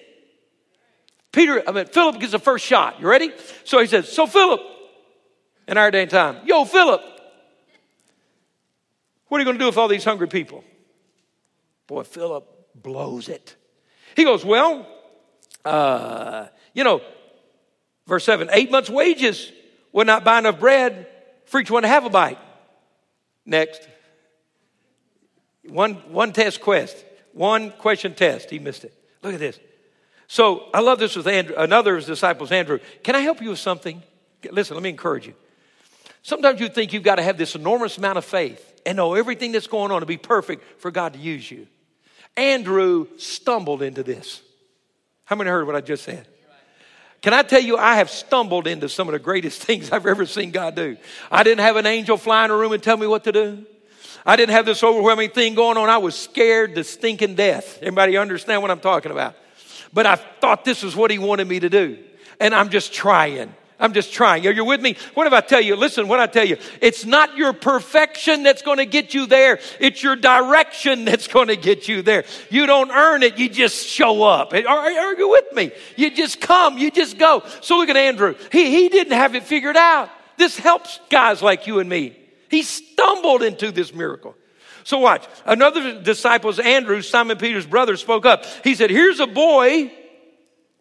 [1.31, 3.01] Peter, I mean, Philip gets the first shot.
[3.01, 3.31] You ready?
[3.65, 4.61] So he says, So, Philip,
[5.67, 7.01] in our day and time, yo, Philip,
[9.27, 10.63] what are you going to do with all these hungry people?
[11.87, 13.55] Boy, Philip blows it.
[14.15, 14.87] He goes, Well,
[15.65, 17.01] uh, you know,
[18.07, 19.51] verse 7 eight months' wages
[19.91, 21.07] would not buy enough bread
[21.45, 22.39] for each one to have a bite.
[23.45, 23.87] Next.
[25.69, 28.49] One, one test quest, one question test.
[28.49, 28.93] He missed it.
[29.23, 29.59] Look at this.
[30.27, 32.79] So I love this with Andrew, another of his disciples, Andrew.
[33.03, 34.01] Can I help you with something?
[34.51, 35.33] Listen, let me encourage you.
[36.23, 39.51] Sometimes you think you've got to have this enormous amount of faith and know everything
[39.51, 41.67] that's going on to be perfect for God to use you.
[42.35, 44.41] Andrew stumbled into this.
[45.25, 46.27] How many heard what I just said?
[47.21, 50.25] Can I tell you, I have stumbled into some of the greatest things I've ever
[50.25, 50.97] seen God do.
[51.31, 53.65] I didn't have an angel fly in a room and tell me what to do.
[54.25, 55.89] I didn't have this overwhelming thing going on.
[55.89, 57.77] I was scared to stinking death.
[57.81, 59.35] Everybody understand what I'm talking about?
[59.93, 61.99] But I thought this was what he wanted me to do.
[62.39, 63.53] And I'm just trying.
[63.79, 64.47] I'm just trying.
[64.47, 64.95] Are you with me?
[65.13, 65.75] What if I tell you?
[65.75, 69.59] Listen, what I tell you, it's not your perfection that's going to get you there.
[69.79, 72.23] It's your direction that's going to get you there.
[72.49, 73.37] You don't earn it.
[73.37, 74.53] You just show up.
[74.53, 75.71] Are, are you with me?
[75.97, 76.77] You just come.
[76.77, 77.43] You just go.
[77.61, 78.35] So look at Andrew.
[78.51, 80.09] He, he didn't have it figured out.
[80.37, 82.17] This helps guys like you and me.
[82.55, 84.33] He stumbled into this miracle.
[84.85, 85.25] So watch.
[85.45, 88.45] Another disciple, Andrew, Simon Peter's brother, spoke up.
[88.63, 89.91] He said, here's a boy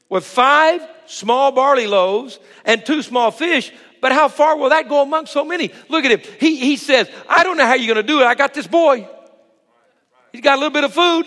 [0.09, 3.73] with five small barley loaves and two small fish.
[4.01, 5.73] But how far will that go among so many?
[5.89, 6.21] Look at him.
[6.39, 8.25] He, he says, I don't know how you're going to do it.
[8.25, 9.09] I got this boy.
[10.31, 11.27] He's got a little bit of food.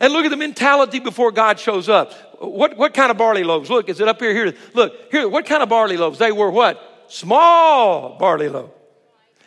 [0.00, 2.12] And look at the mentality before God shows up.
[2.42, 3.70] What, what kind of barley loaves?
[3.70, 4.34] Look, is it up here?
[4.34, 4.54] Here.
[4.74, 5.26] Look, here.
[5.26, 6.18] What kind of barley loaves?
[6.18, 6.78] They were what?
[7.08, 8.72] Small barley loaves.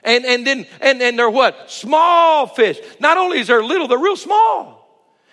[0.04, 1.70] And, and then, and, and they're what?
[1.70, 2.80] Small fish.
[3.00, 4.82] Not only is there little, they're real small.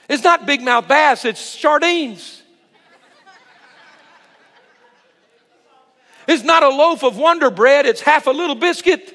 [0.09, 2.43] It's not big mouth bass, it's sardines.
[6.27, 9.15] It's not a loaf of Wonder Bread, it's half a little biscuit.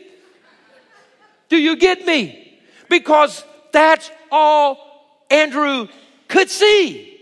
[1.50, 2.60] Do you get me?
[2.90, 5.88] Because that's all Andrew
[6.28, 7.20] could see.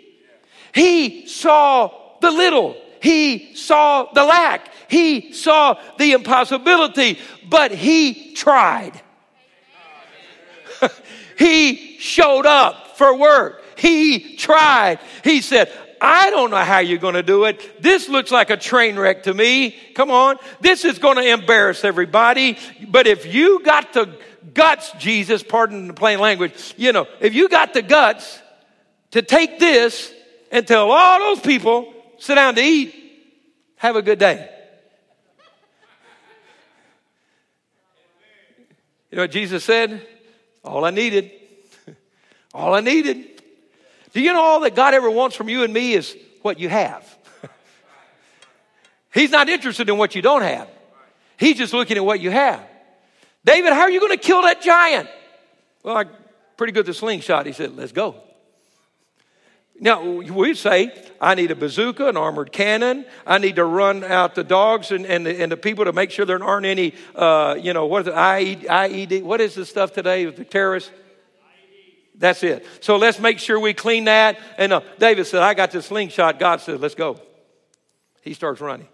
[0.73, 1.91] He saw
[2.21, 7.17] the little, he saw the lack, he saw the impossibility,
[7.49, 8.91] but he tried.
[11.39, 13.63] he showed up for work.
[13.77, 14.99] He tried.
[15.23, 17.81] He said, I don't know how you're going to do it.
[17.81, 19.77] This looks like a train wreck to me.
[19.95, 20.35] Come on.
[20.59, 22.57] This is going to embarrass everybody.
[22.85, 24.13] But if you got the
[24.53, 28.41] guts, Jesus, pardon the plain language, you know, if you got the guts
[29.11, 30.13] to take this
[30.51, 32.93] and tell all those people, sit down to eat,
[33.77, 34.49] have a good day.
[39.11, 40.07] You know what Jesus said?
[40.63, 41.31] All I needed.
[42.53, 43.41] all I needed.
[44.13, 46.69] Do you know all that God ever wants from you and me is what you
[46.69, 47.05] have?
[49.13, 50.69] He's not interested in what you don't have.
[51.37, 52.63] He's just looking at what you have.
[53.43, 55.09] David, how are you going to kill that giant?
[55.83, 56.09] Well, I'm
[56.55, 57.45] pretty good at the slingshot.
[57.45, 58.15] He said, let's go.
[59.83, 63.03] Now, we say, I need a bazooka, an armored cannon.
[63.25, 66.11] I need to run out the dogs and, and, the, and the people to make
[66.11, 69.91] sure there aren't any, uh, you know, what is it, IED, what is the stuff
[69.91, 70.91] today with the terrorists?
[72.15, 72.63] That's it.
[72.81, 74.37] So let's make sure we clean that.
[74.59, 76.37] And uh, David said, I got this slingshot.
[76.37, 77.19] God said, let's go.
[78.21, 78.87] He starts running.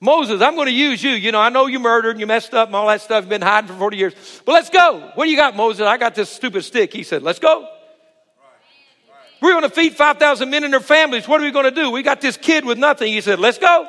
[0.00, 1.10] Moses, I'm going to use you.
[1.10, 3.24] You know, I know you murdered and you messed up and all that stuff.
[3.24, 4.14] You've been hiding for 40 years.
[4.46, 5.10] But let's go.
[5.14, 5.82] What do you got, Moses?
[5.82, 6.94] I got this stupid stick.
[6.94, 7.68] He said, let's go.
[9.40, 11.26] We're going to feed 5,000 men and their families.
[11.26, 11.90] What are we going to do?
[11.90, 13.12] We got this kid with nothing.
[13.12, 13.88] He said, let's go.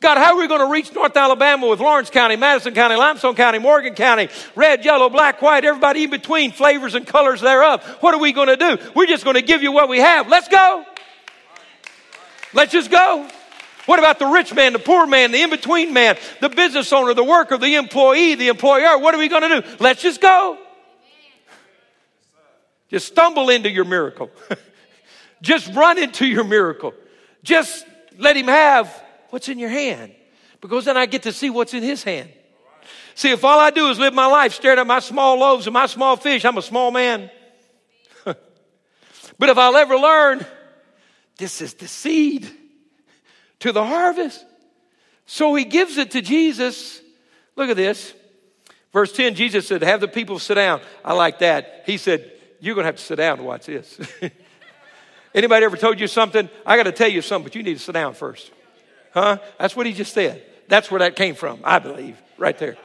[0.00, 3.36] God, how are we going to reach North Alabama with Lawrence County, Madison County, Limestone
[3.36, 7.84] County, Morgan County, red, yellow, black, white, everybody in between, flavors and colors thereof?
[8.00, 8.78] What are we going to do?
[8.96, 10.28] We're just going to give you what we have.
[10.28, 10.84] Let's go.
[12.52, 13.28] Let's just go.
[13.86, 17.14] What about the rich man, the poor man, the in between man, the business owner,
[17.14, 18.98] the worker, the employee, the employer?
[18.98, 19.76] What are we going to do?
[19.78, 20.58] Let's just go.
[22.92, 24.30] Just stumble into your miracle.
[25.42, 26.92] just run into your miracle.
[27.42, 27.86] Just
[28.18, 30.12] let him have what's in your hand
[30.60, 32.30] because then I get to see what's in his hand.
[33.14, 35.72] See, if all I do is live my life staring at my small loaves and
[35.72, 37.30] my small fish, I'm a small man.
[38.24, 40.44] but if I'll ever learn,
[41.38, 42.46] this is the seed
[43.60, 44.44] to the harvest.
[45.24, 47.00] So he gives it to Jesus.
[47.56, 48.12] Look at this.
[48.92, 50.82] Verse 10, Jesus said, Have the people sit down.
[51.02, 51.84] I like that.
[51.86, 52.30] He said,
[52.62, 53.98] You're going to have to sit down to watch this.
[55.34, 56.48] Anybody ever told you something?
[56.64, 58.52] I got to tell you something, but you need to sit down first.
[59.12, 59.38] Huh?
[59.58, 60.44] That's what he just said.
[60.68, 62.76] That's where that came from, I believe, right there.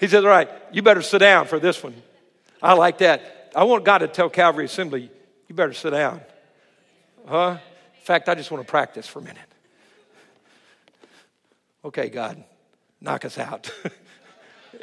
[0.00, 1.94] He says, All right, you better sit down for this one.
[2.60, 3.52] I like that.
[3.54, 5.08] I want God to tell Calvary Assembly,
[5.46, 6.20] You better sit down.
[7.28, 7.58] Huh?
[7.96, 9.38] In fact, I just want to practice for a minute.
[11.84, 12.42] Okay, God,
[13.00, 13.70] knock us out.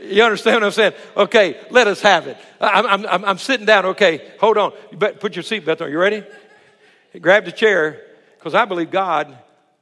[0.01, 0.93] you understand what I'm saying?
[1.15, 2.37] Okay, let us have it.
[2.59, 3.85] I'm, I'm, I'm sitting down.
[3.87, 4.73] Okay, hold on.
[4.91, 5.91] You better put your seatbelt on.
[5.91, 6.23] You ready?
[7.19, 8.01] Grab the chair
[8.37, 9.37] because I believe God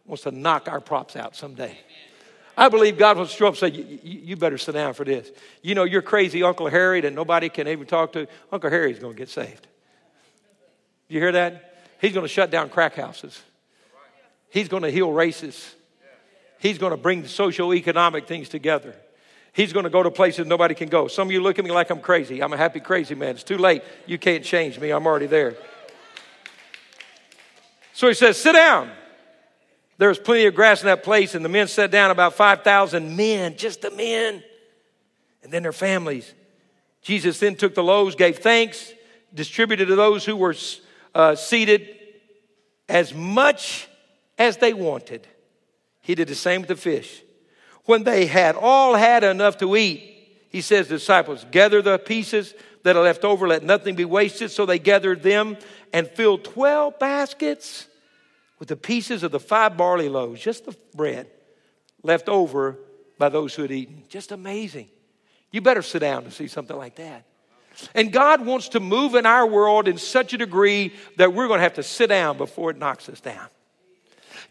[0.05, 1.77] wants to knock our props out someday.
[2.57, 5.31] I believe God wants to show up and say, you better sit down for this.
[5.61, 8.27] You know, you're crazy Uncle Harry that nobody can even talk to.
[8.51, 9.65] Uncle Harry's going to get saved.
[11.07, 11.85] You hear that?
[12.01, 13.41] He's going to shut down crack houses.
[14.49, 15.73] He's going to heal races.
[16.59, 18.93] He's going to bring the socio-economic things together.
[19.53, 21.07] He's going to go to places nobody can go.
[21.07, 22.41] Some of you look at me like I'm crazy.
[22.41, 23.31] I'm a happy crazy man.
[23.31, 23.83] It's too late.
[24.05, 24.91] You can't change me.
[24.91, 25.55] I'm already there.
[27.93, 28.91] So he says, Sit down.
[29.97, 33.17] There was plenty of grass in that place, and the men sat down about 5,000
[33.17, 34.41] men, just the men,
[35.43, 36.33] and then their families.
[37.01, 38.93] Jesus then took the loaves, gave thanks,
[39.33, 40.55] distributed to those who were
[41.13, 41.97] uh, seated
[42.87, 43.89] as much
[44.37, 45.27] as they wanted.
[46.01, 47.21] He did the same with the fish.
[47.89, 50.03] When they had all had enough to eat,
[50.51, 54.51] he says disciples, Gather the pieces that are left over, let nothing be wasted.
[54.51, 55.57] So they gathered them
[55.91, 57.87] and filled 12 baskets
[58.59, 61.31] with the pieces of the five barley loaves, just the bread
[62.03, 62.77] left over
[63.17, 64.03] by those who had eaten.
[64.07, 64.87] Just amazing.
[65.49, 67.25] You better sit down to see something like that.
[67.95, 71.57] And God wants to move in our world in such a degree that we're going
[71.57, 73.47] to have to sit down before it knocks us down.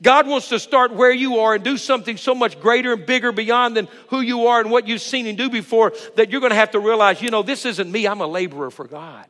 [0.03, 3.33] God wants to start where you are and do something so much greater and bigger
[3.33, 6.51] beyond than who you are and what you've seen and do before that you're going
[6.51, 8.07] to have to realize, you know, this isn't me.
[8.07, 9.27] I'm a laborer for God.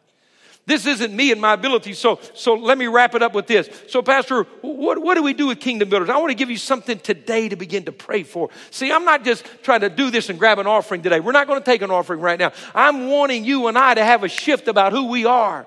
[0.67, 1.95] This isn't me and my ability.
[1.95, 3.71] So, so let me wrap it up with this.
[3.89, 6.11] So, Pastor, what, what do we do with kingdom builders?
[6.11, 8.51] I want to give you something today to begin to pray for.
[8.71, 11.21] See, I'm not just trying to do this and grab an offering today.
[11.21, 12.53] We're not going to take an offering right now.
[12.75, 15.67] I'm wanting you and I to have a shift about who we are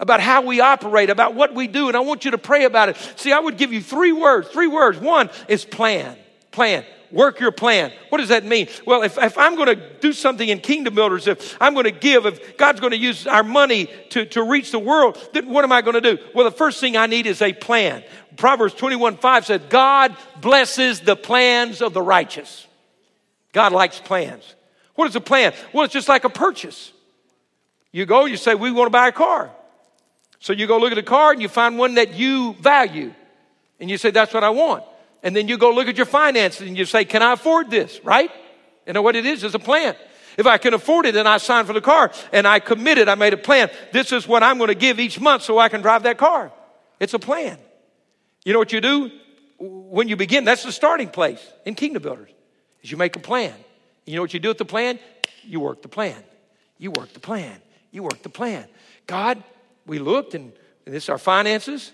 [0.00, 2.88] about how we operate, about what we do, and I want you to pray about
[2.88, 2.96] it.
[3.16, 4.48] See, I would give you three words.
[4.48, 4.98] Three words.
[4.98, 6.16] One is plan.
[6.50, 6.84] Plan.
[7.12, 7.92] Work your plan.
[8.08, 8.68] What does that mean?
[8.86, 11.90] Well, if, if I'm going to do something in Kingdom Builders, if I'm going to
[11.90, 15.64] give, if God's going to use our money to, to reach the world, then what
[15.64, 16.22] am I going to do?
[16.34, 18.02] Well, the first thing I need is a plan.
[18.36, 22.66] Proverbs 21 5 said, God blesses the plans of the righteous.
[23.52, 24.54] God likes plans.
[24.94, 25.52] What is a plan?
[25.72, 26.92] Well, it's just like a purchase.
[27.90, 29.50] You go, you say, We want to buy a car.
[30.40, 33.14] So you go look at a car and you find one that you value.
[33.78, 34.84] And you say, That's what I want.
[35.22, 38.00] And then you go look at your finances and you say, Can I afford this?
[38.02, 38.30] Right?
[38.86, 39.44] You know what it is?
[39.44, 39.94] It's a plan.
[40.36, 43.14] If I can afford it, then I sign for the car and I committed, I
[43.14, 43.70] made a plan.
[43.92, 46.50] This is what I'm going to give each month so I can drive that car.
[46.98, 47.58] It's a plan.
[48.44, 49.10] You know what you do?
[49.58, 52.30] When you begin, that's the starting place in Kingdom Builders,
[52.82, 53.52] is you make a plan.
[54.06, 54.98] You know what you do with the plan?
[55.44, 56.16] You work the plan.
[56.78, 57.60] You work the plan.
[57.90, 58.66] You work the plan.
[59.06, 59.42] God,
[59.90, 60.52] we looked and,
[60.84, 61.92] this is our finances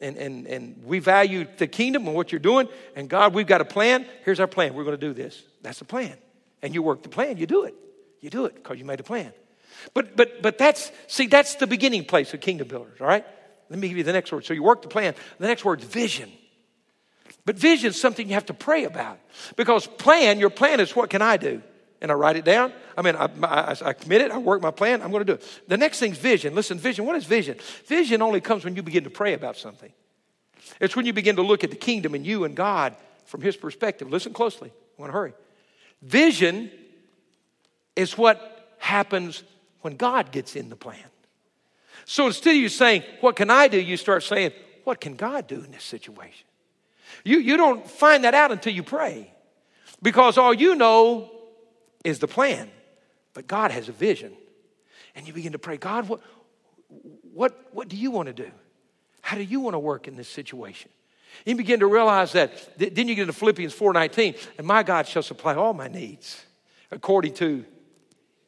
[0.00, 2.68] and, and, and we value the kingdom and what you're doing.
[2.94, 4.06] And God, we've got a plan.
[4.24, 4.74] Here's our plan.
[4.74, 5.42] We're going to do this.
[5.60, 6.14] That's the plan.
[6.62, 7.36] And you work the plan.
[7.36, 7.74] You do it.
[8.20, 9.32] You do it because you made a plan.
[9.94, 13.24] But, but, but that's, see, that's the beginning place of kingdom builders, all right?
[13.70, 14.44] Let me give you the next word.
[14.44, 15.14] So you work the plan.
[15.38, 16.30] The next word is vision.
[17.44, 19.18] But vision is something you have to pray about.
[19.56, 21.62] Because plan, your plan is what can I do?
[22.00, 22.72] And I write it down.
[22.96, 24.30] I mean, I, I, I commit it.
[24.30, 25.02] I work my plan.
[25.02, 25.60] I'm going to do it.
[25.66, 26.54] The next thing is vision.
[26.54, 27.04] Listen, vision.
[27.06, 27.58] What is vision?
[27.86, 29.92] Vision only comes when you begin to pray about something.
[30.80, 33.56] It's when you begin to look at the kingdom and you and God from His
[33.56, 34.10] perspective.
[34.10, 34.70] Listen closely.
[34.70, 35.32] I want to hurry.
[36.02, 36.70] Vision
[37.96, 39.42] is what happens
[39.80, 40.98] when God gets in the plan.
[42.04, 43.80] So instead of you saying, What can I do?
[43.80, 44.52] you start saying,
[44.84, 46.46] What can God do in this situation?
[47.24, 49.32] You, you don't find that out until you pray
[50.02, 51.30] because all you know
[52.08, 52.70] is the plan,
[53.34, 54.32] but God has a vision.
[55.14, 56.20] And you begin to pray, God, what,
[57.32, 58.50] what, what do you want to do?
[59.20, 60.90] How do you want to work in this situation?
[61.44, 62.78] You begin to realize that.
[62.78, 66.44] Then you get into Philippians 4:19, and my God shall supply all my needs
[66.90, 67.64] according to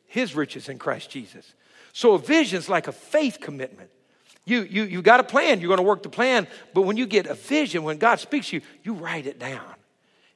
[0.07, 1.55] his riches in Christ Jesus.
[1.93, 3.91] So a vision is like a faith commitment.
[4.47, 5.61] You, you, you got a plan.
[5.61, 6.49] You're going to work the plan.
[6.73, 9.75] But when you get a vision, when God speaks to you, you write it down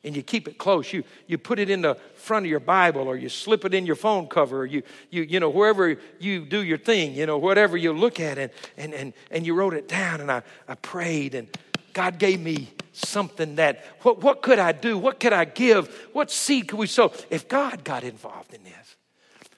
[0.04, 0.92] and you keep it close.
[0.92, 3.86] You, you put it in the front of your Bible or you slip it in
[3.86, 7.38] your phone cover or you, you, you know, wherever you do your thing, you know,
[7.38, 10.74] whatever you look at and, and, and, and you wrote it down and I, I
[10.74, 11.48] prayed and
[11.92, 14.98] God gave me something that, what, what could I do?
[14.98, 16.08] What could I give?
[16.12, 17.12] What seed could we sow?
[17.30, 18.96] If God got involved in this,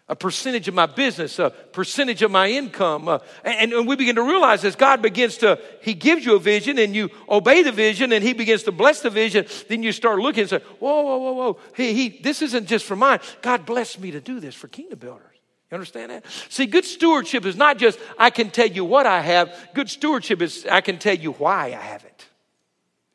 [0.09, 3.09] a percentage of my business, a percentage of my income.
[3.09, 6.39] Uh, and, and we begin to realize as God begins to, He gives you a
[6.39, 9.91] vision and you obey the vision and He begins to bless the vision, then you
[9.91, 11.59] start looking and say, whoa, whoa, whoa, whoa.
[11.77, 13.19] He, he, this isn't just for mine.
[13.43, 15.23] God blessed me to do this for kingdom builders.
[15.71, 16.25] You understand that?
[16.49, 19.71] See, good stewardship is not just, I can tell you what I have.
[19.75, 22.27] Good stewardship is, I can tell you why I have it.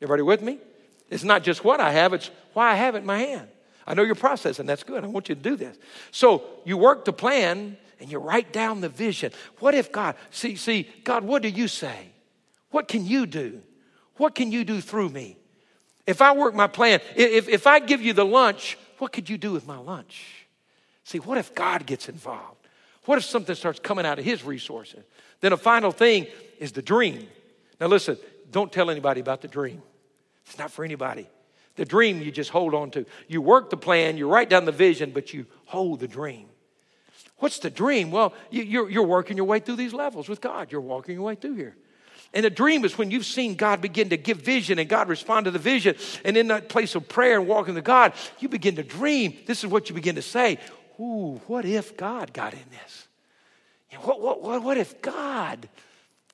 [0.02, 0.58] Everybody with me?
[1.08, 3.48] It's not just what I have, it's why I have it in my hand.
[3.86, 4.66] I know you're processing.
[4.66, 5.04] That's good.
[5.04, 5.76] I want you to do this.
[6.10, 9.32] So you work the plan and you write down the vision.
[9.58, 12.08] What if God, see, see, God, what do you say?
[12.70, 13.62] What can you do?
[14.16, 15.36] What can you do through me?
[16.06, 19.38] If I work my plan, if, if I give you the lunch, what could you
[19.38, 20.46] do with my lunch?
[21.04, 22.66] See, what if God gets involved?
[23.04, 25.04] What if something starts coming out of his resources?
[25.40, 26.26] Then a final thing
[26.58, 27.26] is the dream.
[27.80, 28.16] Now listen,
[28.50, 29.82] don't tell anybody about the dream.
[30.46, 31.28] It's not for anybody.
[31.76, 33.06] The dream you just hold on to.
[33.28, 36.46] You work the plan, you write down the vision, but you hold the dream.
[37.38, 38.10] What's the dream?
[38.10, 40.70] Well, you're, you're working your way through these levels with God.
[40.70, 41.76] You're walking your way through here.
[42.34, 45.44] And the dream is when you've seen God begin to give vision and God respond
[45.46, 45.96] to the vision.
[46.24, 49.36] And in that place of prayer and walking to God, you begin to dream.
[49.46, 50.58] This is what you begin to say.
[51.00, 53.08] Ooh, what if God got in this?
[54.00, 55.68] what, what, what, what if God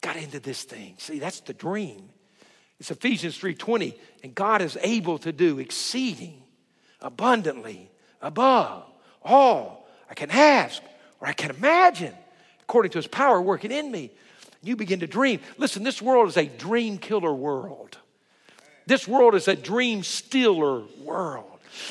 [0.00, 0.94] got into this thing?
[0.98, 2.10] See, that's the dream.
[2.80, 6.42] It's Ephesians 3:20, and God is able to do exceeding
[7.00, 8.84] abundantly above
[9.22, 10.82] all I can ask
[11.20, 12.14] or I can imagine,
[12.62, 14.10] according to his power working in me.
[14.62, 15.40] You begin to dream.
[15.56, 17.98] Listen, this world is a dream killer world.
[18.86, 21.44] This world is a dream stealer world.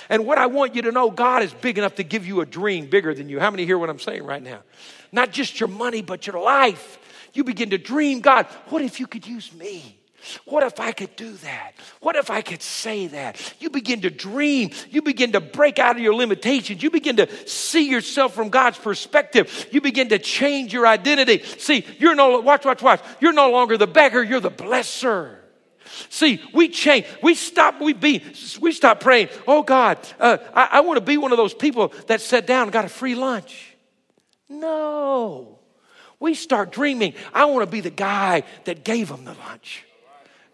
[0.10, 2.46] And what I want you to know, God is big enough to give you a
[2.46, 3.40] dream bigger than you.
[3.40, 4.64] How many hear what I'm saying right now?
[5.12, 6.98] Not just your money, but your life.
[7.34, 9.97] You begin to dream, God, what if you could use me?
[10.46, 11.74] What if I could do that?
[12.02, 13.54] What if I could say that?
[13.60, 14.72] You begin to dream.
[14.90, 16.82] You begin to break out of your limitations.
[16.82, 19.68] You begin to see yourself from God's perspective.
[19.72, 21.44] You begin to change your identity.
[21.58, 23.02] See, you're no, watch, watch, watch.
[23.20, 25.36] You're no longer the beggar, you're the blesser.
[26.10, 27.06] See, we change.
[27.24, 27.82] We stop.
[27.82, 28.24] We be.
[28.60, 29.30] We stop praying.
[29.48, 32.64] Oh God, uh, I, I want to be one of those people that sat down
[32.64, 33.76] and got a free lunch.
[34.50, 35.60] No,
[36.20, 37.14] we start dreaming.
[37.34, 39.84] I want to be the guy that gave them the lunch.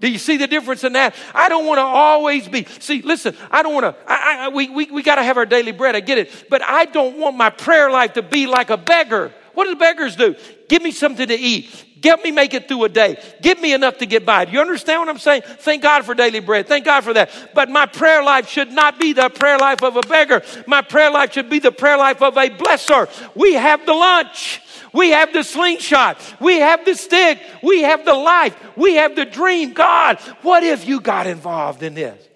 [0.03, 1.15] Do you see the difference in that?
[1.33, 2.65] I don't want to always be.
[2.79, 3.95] See, listen, I don't want to.
[4.05, 5.95] I, I, we we, we got to have our daily bread.
[5.95, 6.47] I get it.
[6.49, 9.31] But I don't want my prayer life to be like a beggar.
[9.53, 10.35] What do the beggars do?
[10.67, 11.85] Give me something to eat.
[12.01, 13.23] Get me make it through a day.
[13.41, 14.43] Give me enough to get by.
[14.43, 15.43] Do you understand what I'm saying?
[15.45, 16.67] Thank God for daily bread.
[16.67, 17.51] Thank God for that.
[17.53, 20.43] But my prayer life should not be the prayer life of a beggar.
[20.67, 23.07] My prayer life should be the prayer life of a blesser.
[23.37, 24.59] We have the lunch.
[24.93, 26.19] We have the slingshot.
[26.39, 27.39] We have the stick.
[27.63, 28.55] We have the life.
[28.77, 29.73] We have the dream.
[29.73, 32.27] God, what if you got involved in this?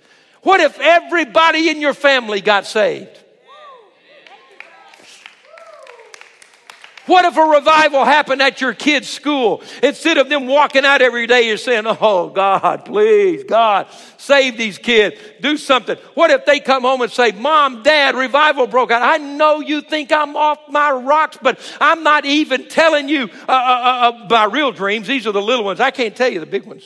[0.41, 3.23] What if everybody in your family got saved?
[7.07, 9.63] What if a revival happened at your kid's school?
[9.81, 13.87] Instead of them walking out every day, you're saying, Oh, God, please, God,
[14.17, 15.19] save these kids.
[15.41, 15.97] Do something.
[16.13, 19.01] What if they come home and say, Mom, Dad, revival broke out.
[19.01, 23.51] I know you think I'm off my rocks, but I'm not even telling you uh,
[23.51, 25.07] uh, uh, uh my real dreams.
[25.07, 25.79] These are the little ones.
[25.79, 26.83] I can't tell you the big ones.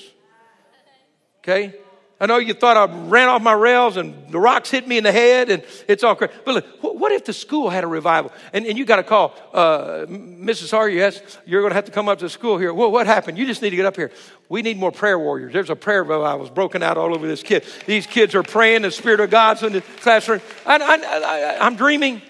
[1.39, 1.73] Okay?
[2.21, 5.03] I know you thought I ran off my rails and the rocks hit me in
[5.03, 6.31] the head and it's all crazy.
[6.45, 8.31] But look, what if the school had a revival?
[8.53, 10.69] And, and you got to call uh, Mrs.
[10.69, 12.75] Har, yes, you're going to have to come up to the school here.
[12.75, 13.39] Well, what happened?
[13.39, 14.11] You just need to get up here.
[14.49, 15.51] We need more prayer warriors.
[15.51, 17.65] There's a prayer revival broken out all over this kid.
[17.87, 18.83] These kids are praying.
[18.83, 20.41] The Spirit of God's in the classroom.
[20.63, 22.21] I, I, I, I'm dreaming.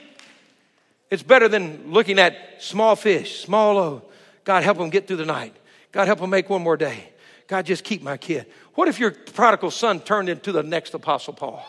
[1.10, 4.04] It's better than looking at small fish, small load.
[4.46, 5.54] God help them get through the night.
[5.92, 7.10] God help them make one more day.
[7.48, 8.46] God just keep my kid.
[8.76, 11.66] What if your prodigal son turned into the next Apostle Paul?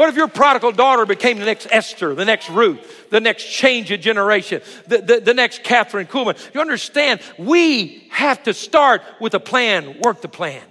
[0.00, 3.90] What if your prodigal daughter became the next Esther, the next Ruth, the next change
[3.90, 6.38] of generation, the, the, the, next Kathryn Kuhlman?
[6.54, 10.62] You understand, we have to start with a plan, work the plan.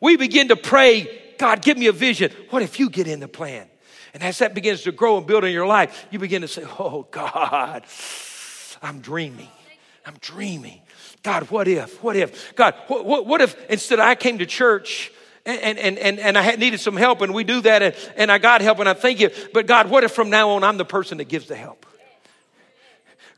[0.00, 1.06] We begin to pray,
[1.38, 2.32] God, give me a vision.
[2.50, 3.68] What if you get in the plan?
[4.14, 6.64] And as that begins to grow and build in your life, you begin to say,
[6.64, 7.84] Oh, God,
[8.82, 9.50] I'm dreaming.
[10.06, 10.80] I'm dreaming.
[11.24, 12.02] God, what if?
[12.02, 12.54] What if?
[12.54, 15.10] God, what, what, what if instead I came to church
[15.44, 18.30] and, and, and, and I had needed some help and we do that and, and
[18.30, 19.30] I got help and I thank you.
[19.52, 21.84] But God, what if from now on I'm the person that gives the help?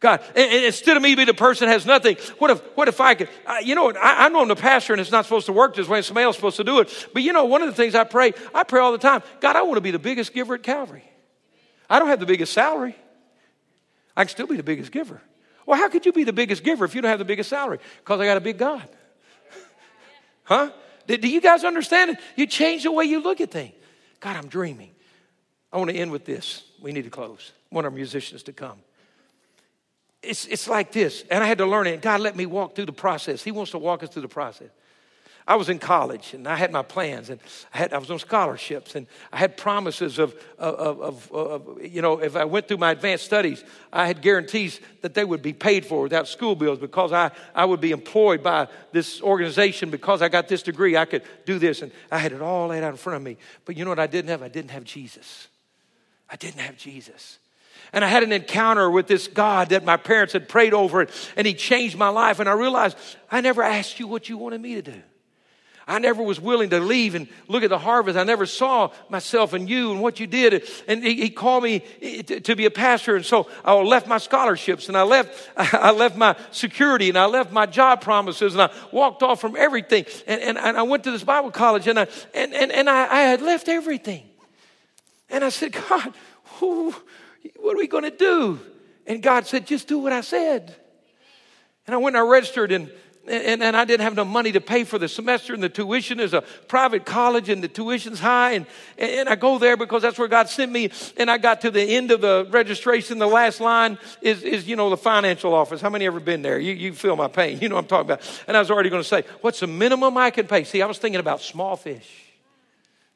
[0.01, 2.87] God, and, and instead of me being the person that has nothing, what if, what
[2.87, 5.25] if I could, I, you know, I, I know I'm the pastor and it's not
[5.25, 7.09] supposed to work this way, somebody else supposed to do it.
[7.15, 9.57] But you know, one of the things I pray, I pray all the time, God,
[9.57, 11.05] I want to be the biggest giver at Calvary.
[11.89, 12.95] I don't have the biggest salary.
[14.15, 15.23] I can still be the biggest giver.
[15.69, 17.79] Well, how could you be the biggest giver if you don't have the biggest salary?
[17.99, 18.89] Because I got a big God.
[20.45, 20.71] huh?
[21.07, 22.19] Do, you guys understand it?
[22.37, 23.75] You change the way you look at things.
[24.19, 24.91] God, I'm dreaming.
[25.71, 26.65] I want to end with this.
[26.81, 27.53] We need to close.
[27.71, 28.79] Want our musicians to come
[30.23, 31.25] it's, it's like this.
[31.31, 32.03] And I had to learn it.
[32.03, 33.43] God let me walk through the process.
[33.43, 34.69] He wants to walk us through the process.
[35.49, 37.41] I was in college and I had my plans and
[37.73, 42.03] I, had, I was on scholarships and I had promises of, of, of, of, you
[42.03, 45.55] know, if I went through my advanced studies, I had guarantees that they would be
[45.55, 50.21] paid for without school bills because I, I would be employed by this organization because
[50.21, 50.99] I got this degree.
[50.99, 53.39] I could do this and I had it all laid out in front of me.
[53.65, 54.43] But you know what I didn't have?
[54.43, 55.49] I didn't have Jesus.
[56.29, 57.39] I didn't have Jesus.
[57.95, 61.47] And I had an encounter with this God that my parents had prayed over, and
[61.47, 62.39] He changed my life.
[62.39, 62.99] And I realized
[63.31, 65.03] I never asked you what you wanted me to do.
[65.89, 68.19] I never was willing to leave and look at the harvest.
[68.19, 70.69] I never saw myself and you and what you did.
[70.87, 73.17] And he, he called me eh, to be a pastor.
[73.17, 77.25] And so I left my scholarships and I left, I left my security and I
[77.25, 80.05] left my job promises and I walked off from everything.
[80.27, 83.11] And, and, and I went to this Bible college and I, and, and, and I,
[83.11, 84.29] I had left everything.
[85.31, 86.13] And I said, God,
[86.59, 86.95] who,
[87.57, 88.61] what are we going to do?
[89.07, 90.77] And God said, Just do what I said.
[91.87, 92.91] And I went and I registered, and,
[93.29, 96.21] and, and I didn't have enough money to pay for the semester, and the tuition
[96.21, 98.53] is a private college, and the tuition's high.
[98.53, 98.67] And,
[98.99, 100.91] and I go there because that's where God sent me.
[101.17, 103.19] And I got to the end of the registration.
[103.19, 105.81] The last line is, is you know, the financial office.
[105.81, 106.59] How many ever been there?
[106.59, 107.59] You, you feel my pain.
[107.61, 108.43] You know what I'm talking about.
[108.47, 110.65] And I was already going to say, What's the minimum I can pay?
[110.65, 112.29] See, I was thinking about small fish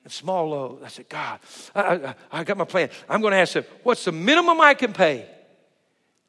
[0.04, 0.82] and small loaves.
[0.82, 1.40] I said, God,
[1.74, 2.90] I, I, I got my plan.
[3.08, 5.26] I'm going to ask him, what's the minimum I can pay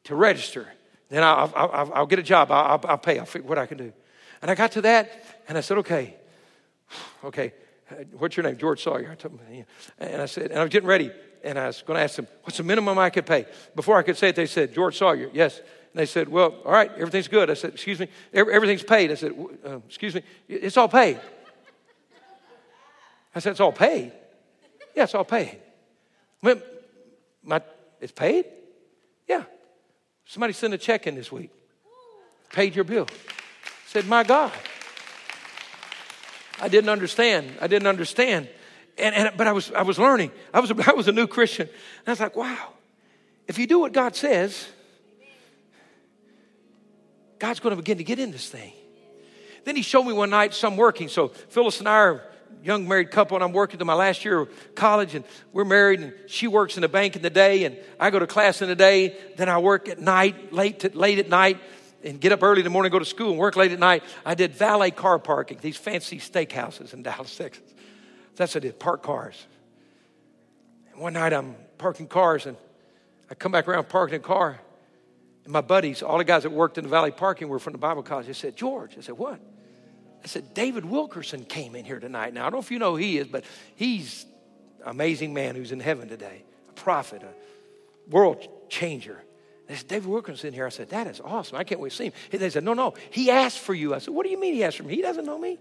[0.04, 0.68] to register?
[1.14, 2.50] Then I'll, I'll, I'll get a job.
[2.50, 3.18] I'll, I'll, pay.
[3.18, 3.92] I'll figure what I can do.
[4.42, 6.16] And I got to that, and I said, okay,
[7.22, 7.52] okay,
[8.18, 8.58] what's your name?
[8.58, 9.16] George Sawyer.
[9.22, 9.64] I
[9.98, 11.12] and I said, and I was getting ready,
[11.44, 13.46] and I was going to ask them, what's the minimum I could pay?
[13.76, 15.58] Before I could say it, they said, George Sawyer, yes.
[15.58, 17.48] And they said, well, all right, everything's good.
[17.48, 19.12] I said, excuse me, everything's paid.
[19.12, 19.32] I said,
[19.64, 21.20] uh, excuse me, it's all paid.
[23.34, 24.12] I said, It's all paid.
[24.94, 25.60] Yeah, it's all paid.
[26.40, 26.60] My,
[27.42, 27.62] my,
[28.00, 28.46] it's paid?
[29.26, 29.44] Yeah.
[30.26, 31.50] Somebody sent a check in this week,
[32.52, 33.06] paid your bill.
[33.86, 34.52] Said, My God.
[36.60, 37.50] I didn't understand.
[37.60, 38.48] I didn't understand.
[38.96, 40.30] And, and, but I was, I was learning.
[40.52, 41.68] I was, I was a new Christian.
[41.68, 42.72] And I was like, wow,
[43.48, 44.68] if you do what God says,
[47.38, 48.72] God's going to begin to get in this thing.
[49.64, 51.08] Then he showed me one night some working.
[51.08, 52.22] So Phyllis and I are
[52.62, 56.00] young married couple, and I'm working to my last year of college, and we're married,
[56.00, 58.68] and she works in the bank in the day, and I go to class in
[58.68, 59.16] the day.
[59.36, 61.58] Then I work at night, late to, late at night,
[62.02, 64.02] and get up early in the morning, go to school, and work late at night.
[64.24, 67.64] I did valet car parking, these fancy steakhouses in Dallas, Texas.
[68.36, 69.46] That's what I did, park cars.
[70.92, 72.56] And one night I'm parking cars, and
[73.30, 74.58] I come back around parking a car,
[75.44, 77.78] and my buddies, all the guys that worked in the valet parking, were from the
[77.78, 78.26] Bible college.
[78.26, 78.96] They said, George.
[78.96, 79.38] I said, what?
[80.24, 82.32] I said, David Wilkerson came in here tonight.
[82.32, 83.44] Now, I don't know if you know who he is, but
[83.76, 84.24] he's
[84.82, 89.22] an amazing man who's in heaven today, a prophet, a world changer.
[89.66, 90.64] They said, David Wilkerson's in here.
[90.64, 91.58] I said, that is awesome.
[91.58, 92.12] I can't wait to see him.
[92.30, 93.94] They said, no, no, he asked for you.
[93.94, 94.94] I said, what do you mean he asked for me?
[94.94, 95.58] He doesn't know me.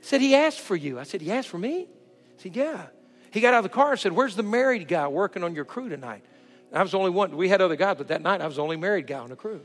[0.00, 0.98] Said, he asked for you.
[0.98, 1.88] I said, he asked for me?
[2.36, 2.86] He said, yeah.
[3.32, 5.64] He got out of the car and said, where's the married guy working on your
[5.64, 6.24] crew tonight?
[6.70, 7.36] And I was the only one.
[7.36, 9.36] We had other guys, but that night I was the only married guy on the
[9.36, 9.60] crew.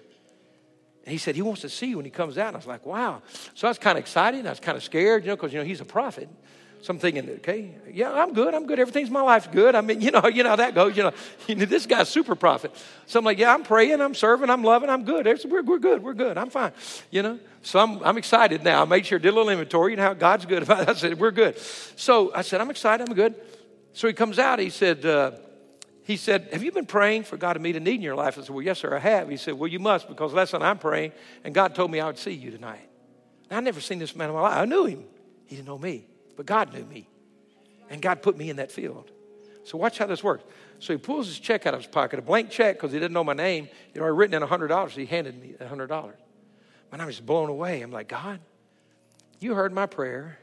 [1.08, 2.48] He said, he wants to see you when he comes out.
[2.48, 3.22] And I was like, wow.
[3.56, 4.40] So I was kind of excited.
[4.40, 6.30] and I was kind of scared, you know, because, you know, he's a prophet.
[6.82, 8.54] So I'm thinking, okay, yeah, I'm good.
[8.54, 8.80] I'm good.
[8.80, 9.76] Everything's my life's good.
[9.76, 10.96] I mean, you know, you know how that goes.
[10.96, 11.12] You know,
[11.48, 12.72] you know, this guy's super prophet.
[13.08, 15.26] So I'm like, yeah, I'm praying, I'm serving, I'm loving, I'm good.
[15.46, 16.04] We're, we're good.
[16.04, 16.38] We're good.
[16.38, 16.72] I'm fine.
[17.12, 17.40] You know.
[17.62, 18.84] So I'm, I'm excited now.
[18.84, 19.92] I made sure, did a little inventory.
[19.92, 20.90] You know how God's good about it.
[20.90, 21.58] I said, we're good.
[21.96, 23.08] So I said, I'm excited.
[23.08, 23.36] I'm good.
[23.94, 24.60] So he comes out.
[24.60, 25.32] He said, uh,
[26.08, 28.38] he said, Have you been praying for God to meet a need in your life?
[28.38, 29.28] I said, Well, yes, sir, I have.
[29.28, 31.12] He said, Well, you must because last night I'm praying
[31.44, 32.88] and God told me I would see you tonight.
[33.52, 34.58] Now, I never seen this man in my life.
[34.58, 35.04] I knew him.
[35.48, 36.06] He didn't know me,
[36.38, 37.10] but God knew me.
[37.90, 39.12] And God put me in that field.
[39.66, 40.46] So watch how this works.
[40.80, 43.14] So he pulls his check out of his pocket, a blank check because he didn't
[43.14, 43.68] know my name.
[43.92, 44.70] He'd already written in $100.
[44.70, 45.90] So he handed me $100.
[45.90, 47.82] Man, I was blown away.
[47.82, 48.40] I'm like, God,
[49.42, 50.40] you heard my prayer.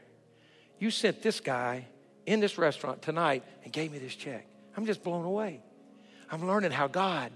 [0.77, 1.87] You sent this guy
[2.27, 4.45] in this restaurant tonight and gave me this check.
[4.75, 5.61] I'm just blown away.
[6.31, 7.31] I'm learning how God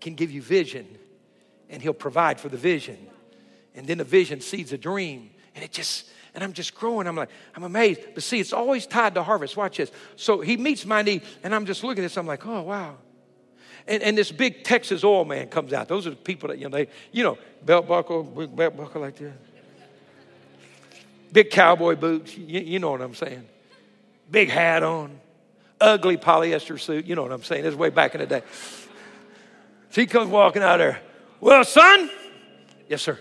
[0.00, 0.86] can give you vision
[1.68, 2.98] and He'll provide for the vision.
[3.74, 5.30] And then the vision seeds a dream.
[5.54, 7.06] And it just, and I'm just growing.
[7.06, 8.00] I'm like, I'm amazed.
[8.14, 9.56] But see, it's always tied to harvest.
[9.56, 9.92] Watch this.
[10.16, 12.16] So he meets my need, and I'm just looking at this.
[12.16, 12.96] I'm like, oh, wow.
[13.86, 15.88] And, and this big Texas oil man comes out.
[15.88, 19.00] Those are the people that, you know, they, you know, belt buckle, big belt buckle
[19.00, 19.32] like this.
[21.32, 22.36] Big cowboy boots.
[22.36, 23.46] You, you know what I'm saying.
[24.30, 25.18] Big hat on.
[25.80, 27.06] Ugly polyester suit.
[27.06, 27.62] You know what I'm saying.
[27.62, 28.42] This is way back in the day.
[29.90, 31.00] So he comes walking out there.
[31.40, 32.10] Well, son.
[32.88, 33.18] Yes, sir.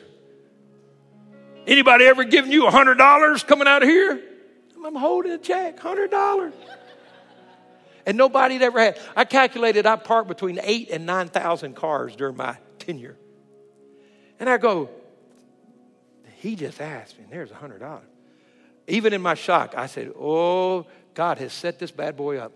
[1.66, 4.22] Anybody ever given you a hundred dollars coming out of here?
[4.86, 6.54] I'm holding a check, hundred dollars.
[8.06, 9.00] And nobody had ever had.
[9.16, 13.18] I calculated I parked between eight and nine thousand cars during my tenure.
[14.40, 14.90] And I go,
[16.38, 18.08] he just asked me, and there's a hundred dollars.
[18.90, 22.52] Even in my shock, I said, Oh, God has set this bad boy up.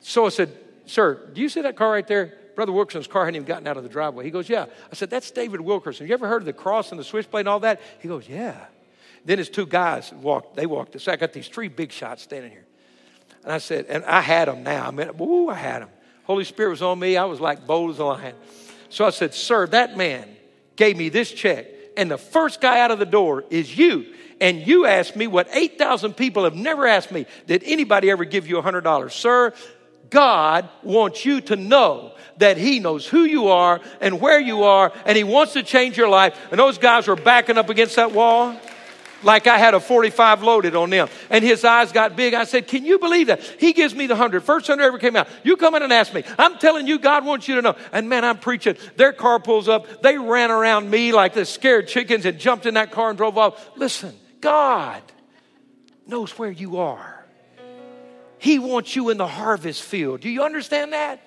[0.00, 0.56] So I said,
[0.86, 2.38] Sir, do you see that car right there?
[2.54, 4.24] Brother Wilkerson's car hadn't even gotten out of the driveway.
[4.24, 4.66] He goes, Yeah.
[4.90, 6.06] I said, That's David Wilkerson.
[6.06, 7.80] You ever heard of the cross and the switchblade and all that?
[8.00, 8.56] He goes, Yeah.
[9.24, 11.00] Then his two guys walked, they walked.
[11.00, 12.66] So I got these three big shots standing here.
[13.44, 14.86] And I said, and I had them now.
[14.86, 15.88] I mean, woo, I had them.
[16.24, 17.16] Holy Spirit was on me.
[17.16, 18.34] I was like bold as a lion.
[18.88, 20.28] So I said, Sir, that man
[20.76, 21.66] gave me this check.
[21.96, 24.06] And the first guy out of the door is you.
[24.40, 27.26] And you ask me what 8,000 people have never asked me.
[27.46, 29.10] Did anybody ever give you $100?
[29.12, 29.52] Sir,
[30.10, 34.92] God wants you to know that He knows who you are and where you are,
[35.06, 36.38] and He wants to change your life.
[36.50, 38.56] And those guys were backing up against that wall
[39.22, 41.08] like I had a 45 loaded on them.
[41.30, 42.34] And his eyes got big.
[42.34, 43.42] I said, Can you believe that?
[43.42, 44.42] He gives me the hundred.
[44.42, 45.28] First hundred ever came out.
[45.42, 46.24] You come in and ask me.
[46.38, 47.76] I'm telling you, God wants you to know.
[47.92, 48.76] And man, I'm preaching.
[48.96, 50.02] Their car pulls up.
[50.02, 53.38] They ran around me like the scared chickens and jumped in that car and drove
[53.38, 53.70] off.
[53.76, 55.02] Listen, God
[56.06, 57.24] knows where you are.
[58.38, 60.20] He wants you in the harvest field.
[60.20, 61.20] Do you understand that?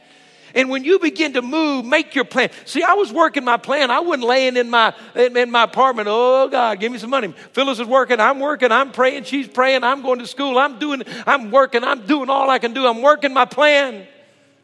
[0.55, 2.49] And when you begin to move, make your plan.
[2.63, 3.91] See, I was working my plan.
[3.91, 6.07] I wasn't laying in my in, my apartment.
[6.09, 7.33] Oh God, give me some money.
[7.51, 8.21] Phyllis is working.
[8.21, 8.71] I'm working.
[8.71, 9.25] I'm praying.
[9.25, 9.83] She's praying.
[9.83, 10.57] I'm going to school.
[10.57, 11.03] I'm doing.
[11.27, 11.83] I'm working.
[11.83, 12.87] I'm doing all I can do.
[12.87, 14.07] I'm working my plan.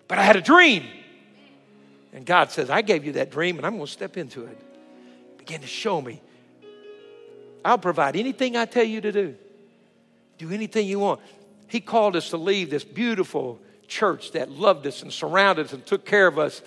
[0.08, 0.86] But I had a dream.
[2.14, 4.58] And God says, I gave you that dream, and I'm going to step into it.
[5.38, 6.22] Begin to show me.
[7.64, 9.36] I'll provide anything I tell you to do.
[10.38, 11.22] Do anything you want.
[11.68, 13.60] He called us to leave this beautiful
[13.92, 16.62] church that loved us and surrounded us and took care of us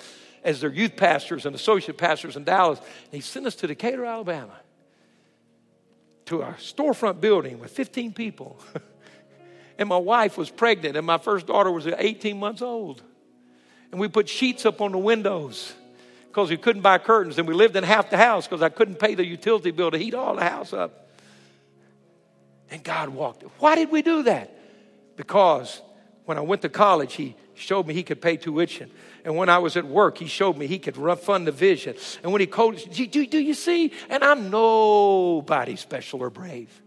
[0.44, 2.78] as their youth pastors and associate pastors in Dallas.
[2.78, 4.60] And he sent us to Decatur, Alabama,
[6.26, 8.58] to a storefront building with 15 people.
[9.78, 13.02] and my wife was pregnant, and my first daughter was 18 months old.
[13.90, 15.72] And we put sheets up on the windows
[16.28, 18.96] because we couldn't buy curtains, and we lived in half the house because I couldn't
[18.96, 21.08] pay the utility bill to heat all the house up.
[22.70, 23.44] And God walked.
[23.60, 24.50] Why did we do that?
[25.16, 25.80] Because
[26.24, 28.90] when I went to college, he showed me he could pay tuition.
[29.24, 31.96] And when I was at work, he showed me he could fund the vision.
[32.22, 33.92] And when he called, do, do, do you see?
[34.08, 36.82] And I'm nobody special or brave.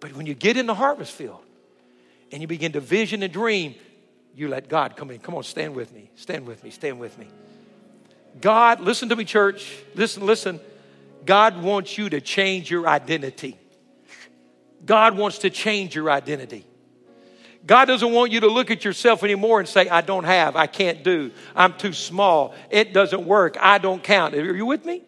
[0.00, 1.40] But when you get in the harvest field
[2.32, 3.74] and you begin to vision and dream,
[4.34, 5.18] you let God come in.
[5.18, 6.10] Come on, stand with me.
[6.14, 6.70] Stand with me.
[6.70, 7.28] Stand with me.
[8.40, 9.76] God, listen to me, church.
[9.94, 10.60] Listen, listen.
[11.24, 13.58] God wants you to change your identity.
[14.84, 16.64] God wants to change your identity.
[17.66, 20.66] God doesn't want you to look at yourself anymore and say, I don't have, I
[20.66, 24.34] can't do, I'm too small, it doesn't work, I don't count.
[24.34, 25.02] Are you with me?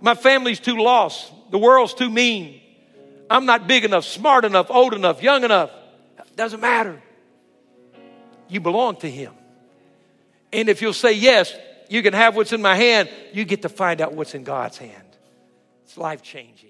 [0.00, 2.60] My family's too lost, the world's too mean,
[3.30, 5.70] I'm not big enough, smart enough, old enough, young enough.
[6.36, 7.02] Doesn't matter.
[8.48, 9.32] You belong to Him.
[10.52, 11.54] And if you'll say yes,
[11.88, 14.78] you can have what's in my hand, you get to find out what's in God's
[14.78, 15.16] hand.
[15.84, 16.67] It's life changing.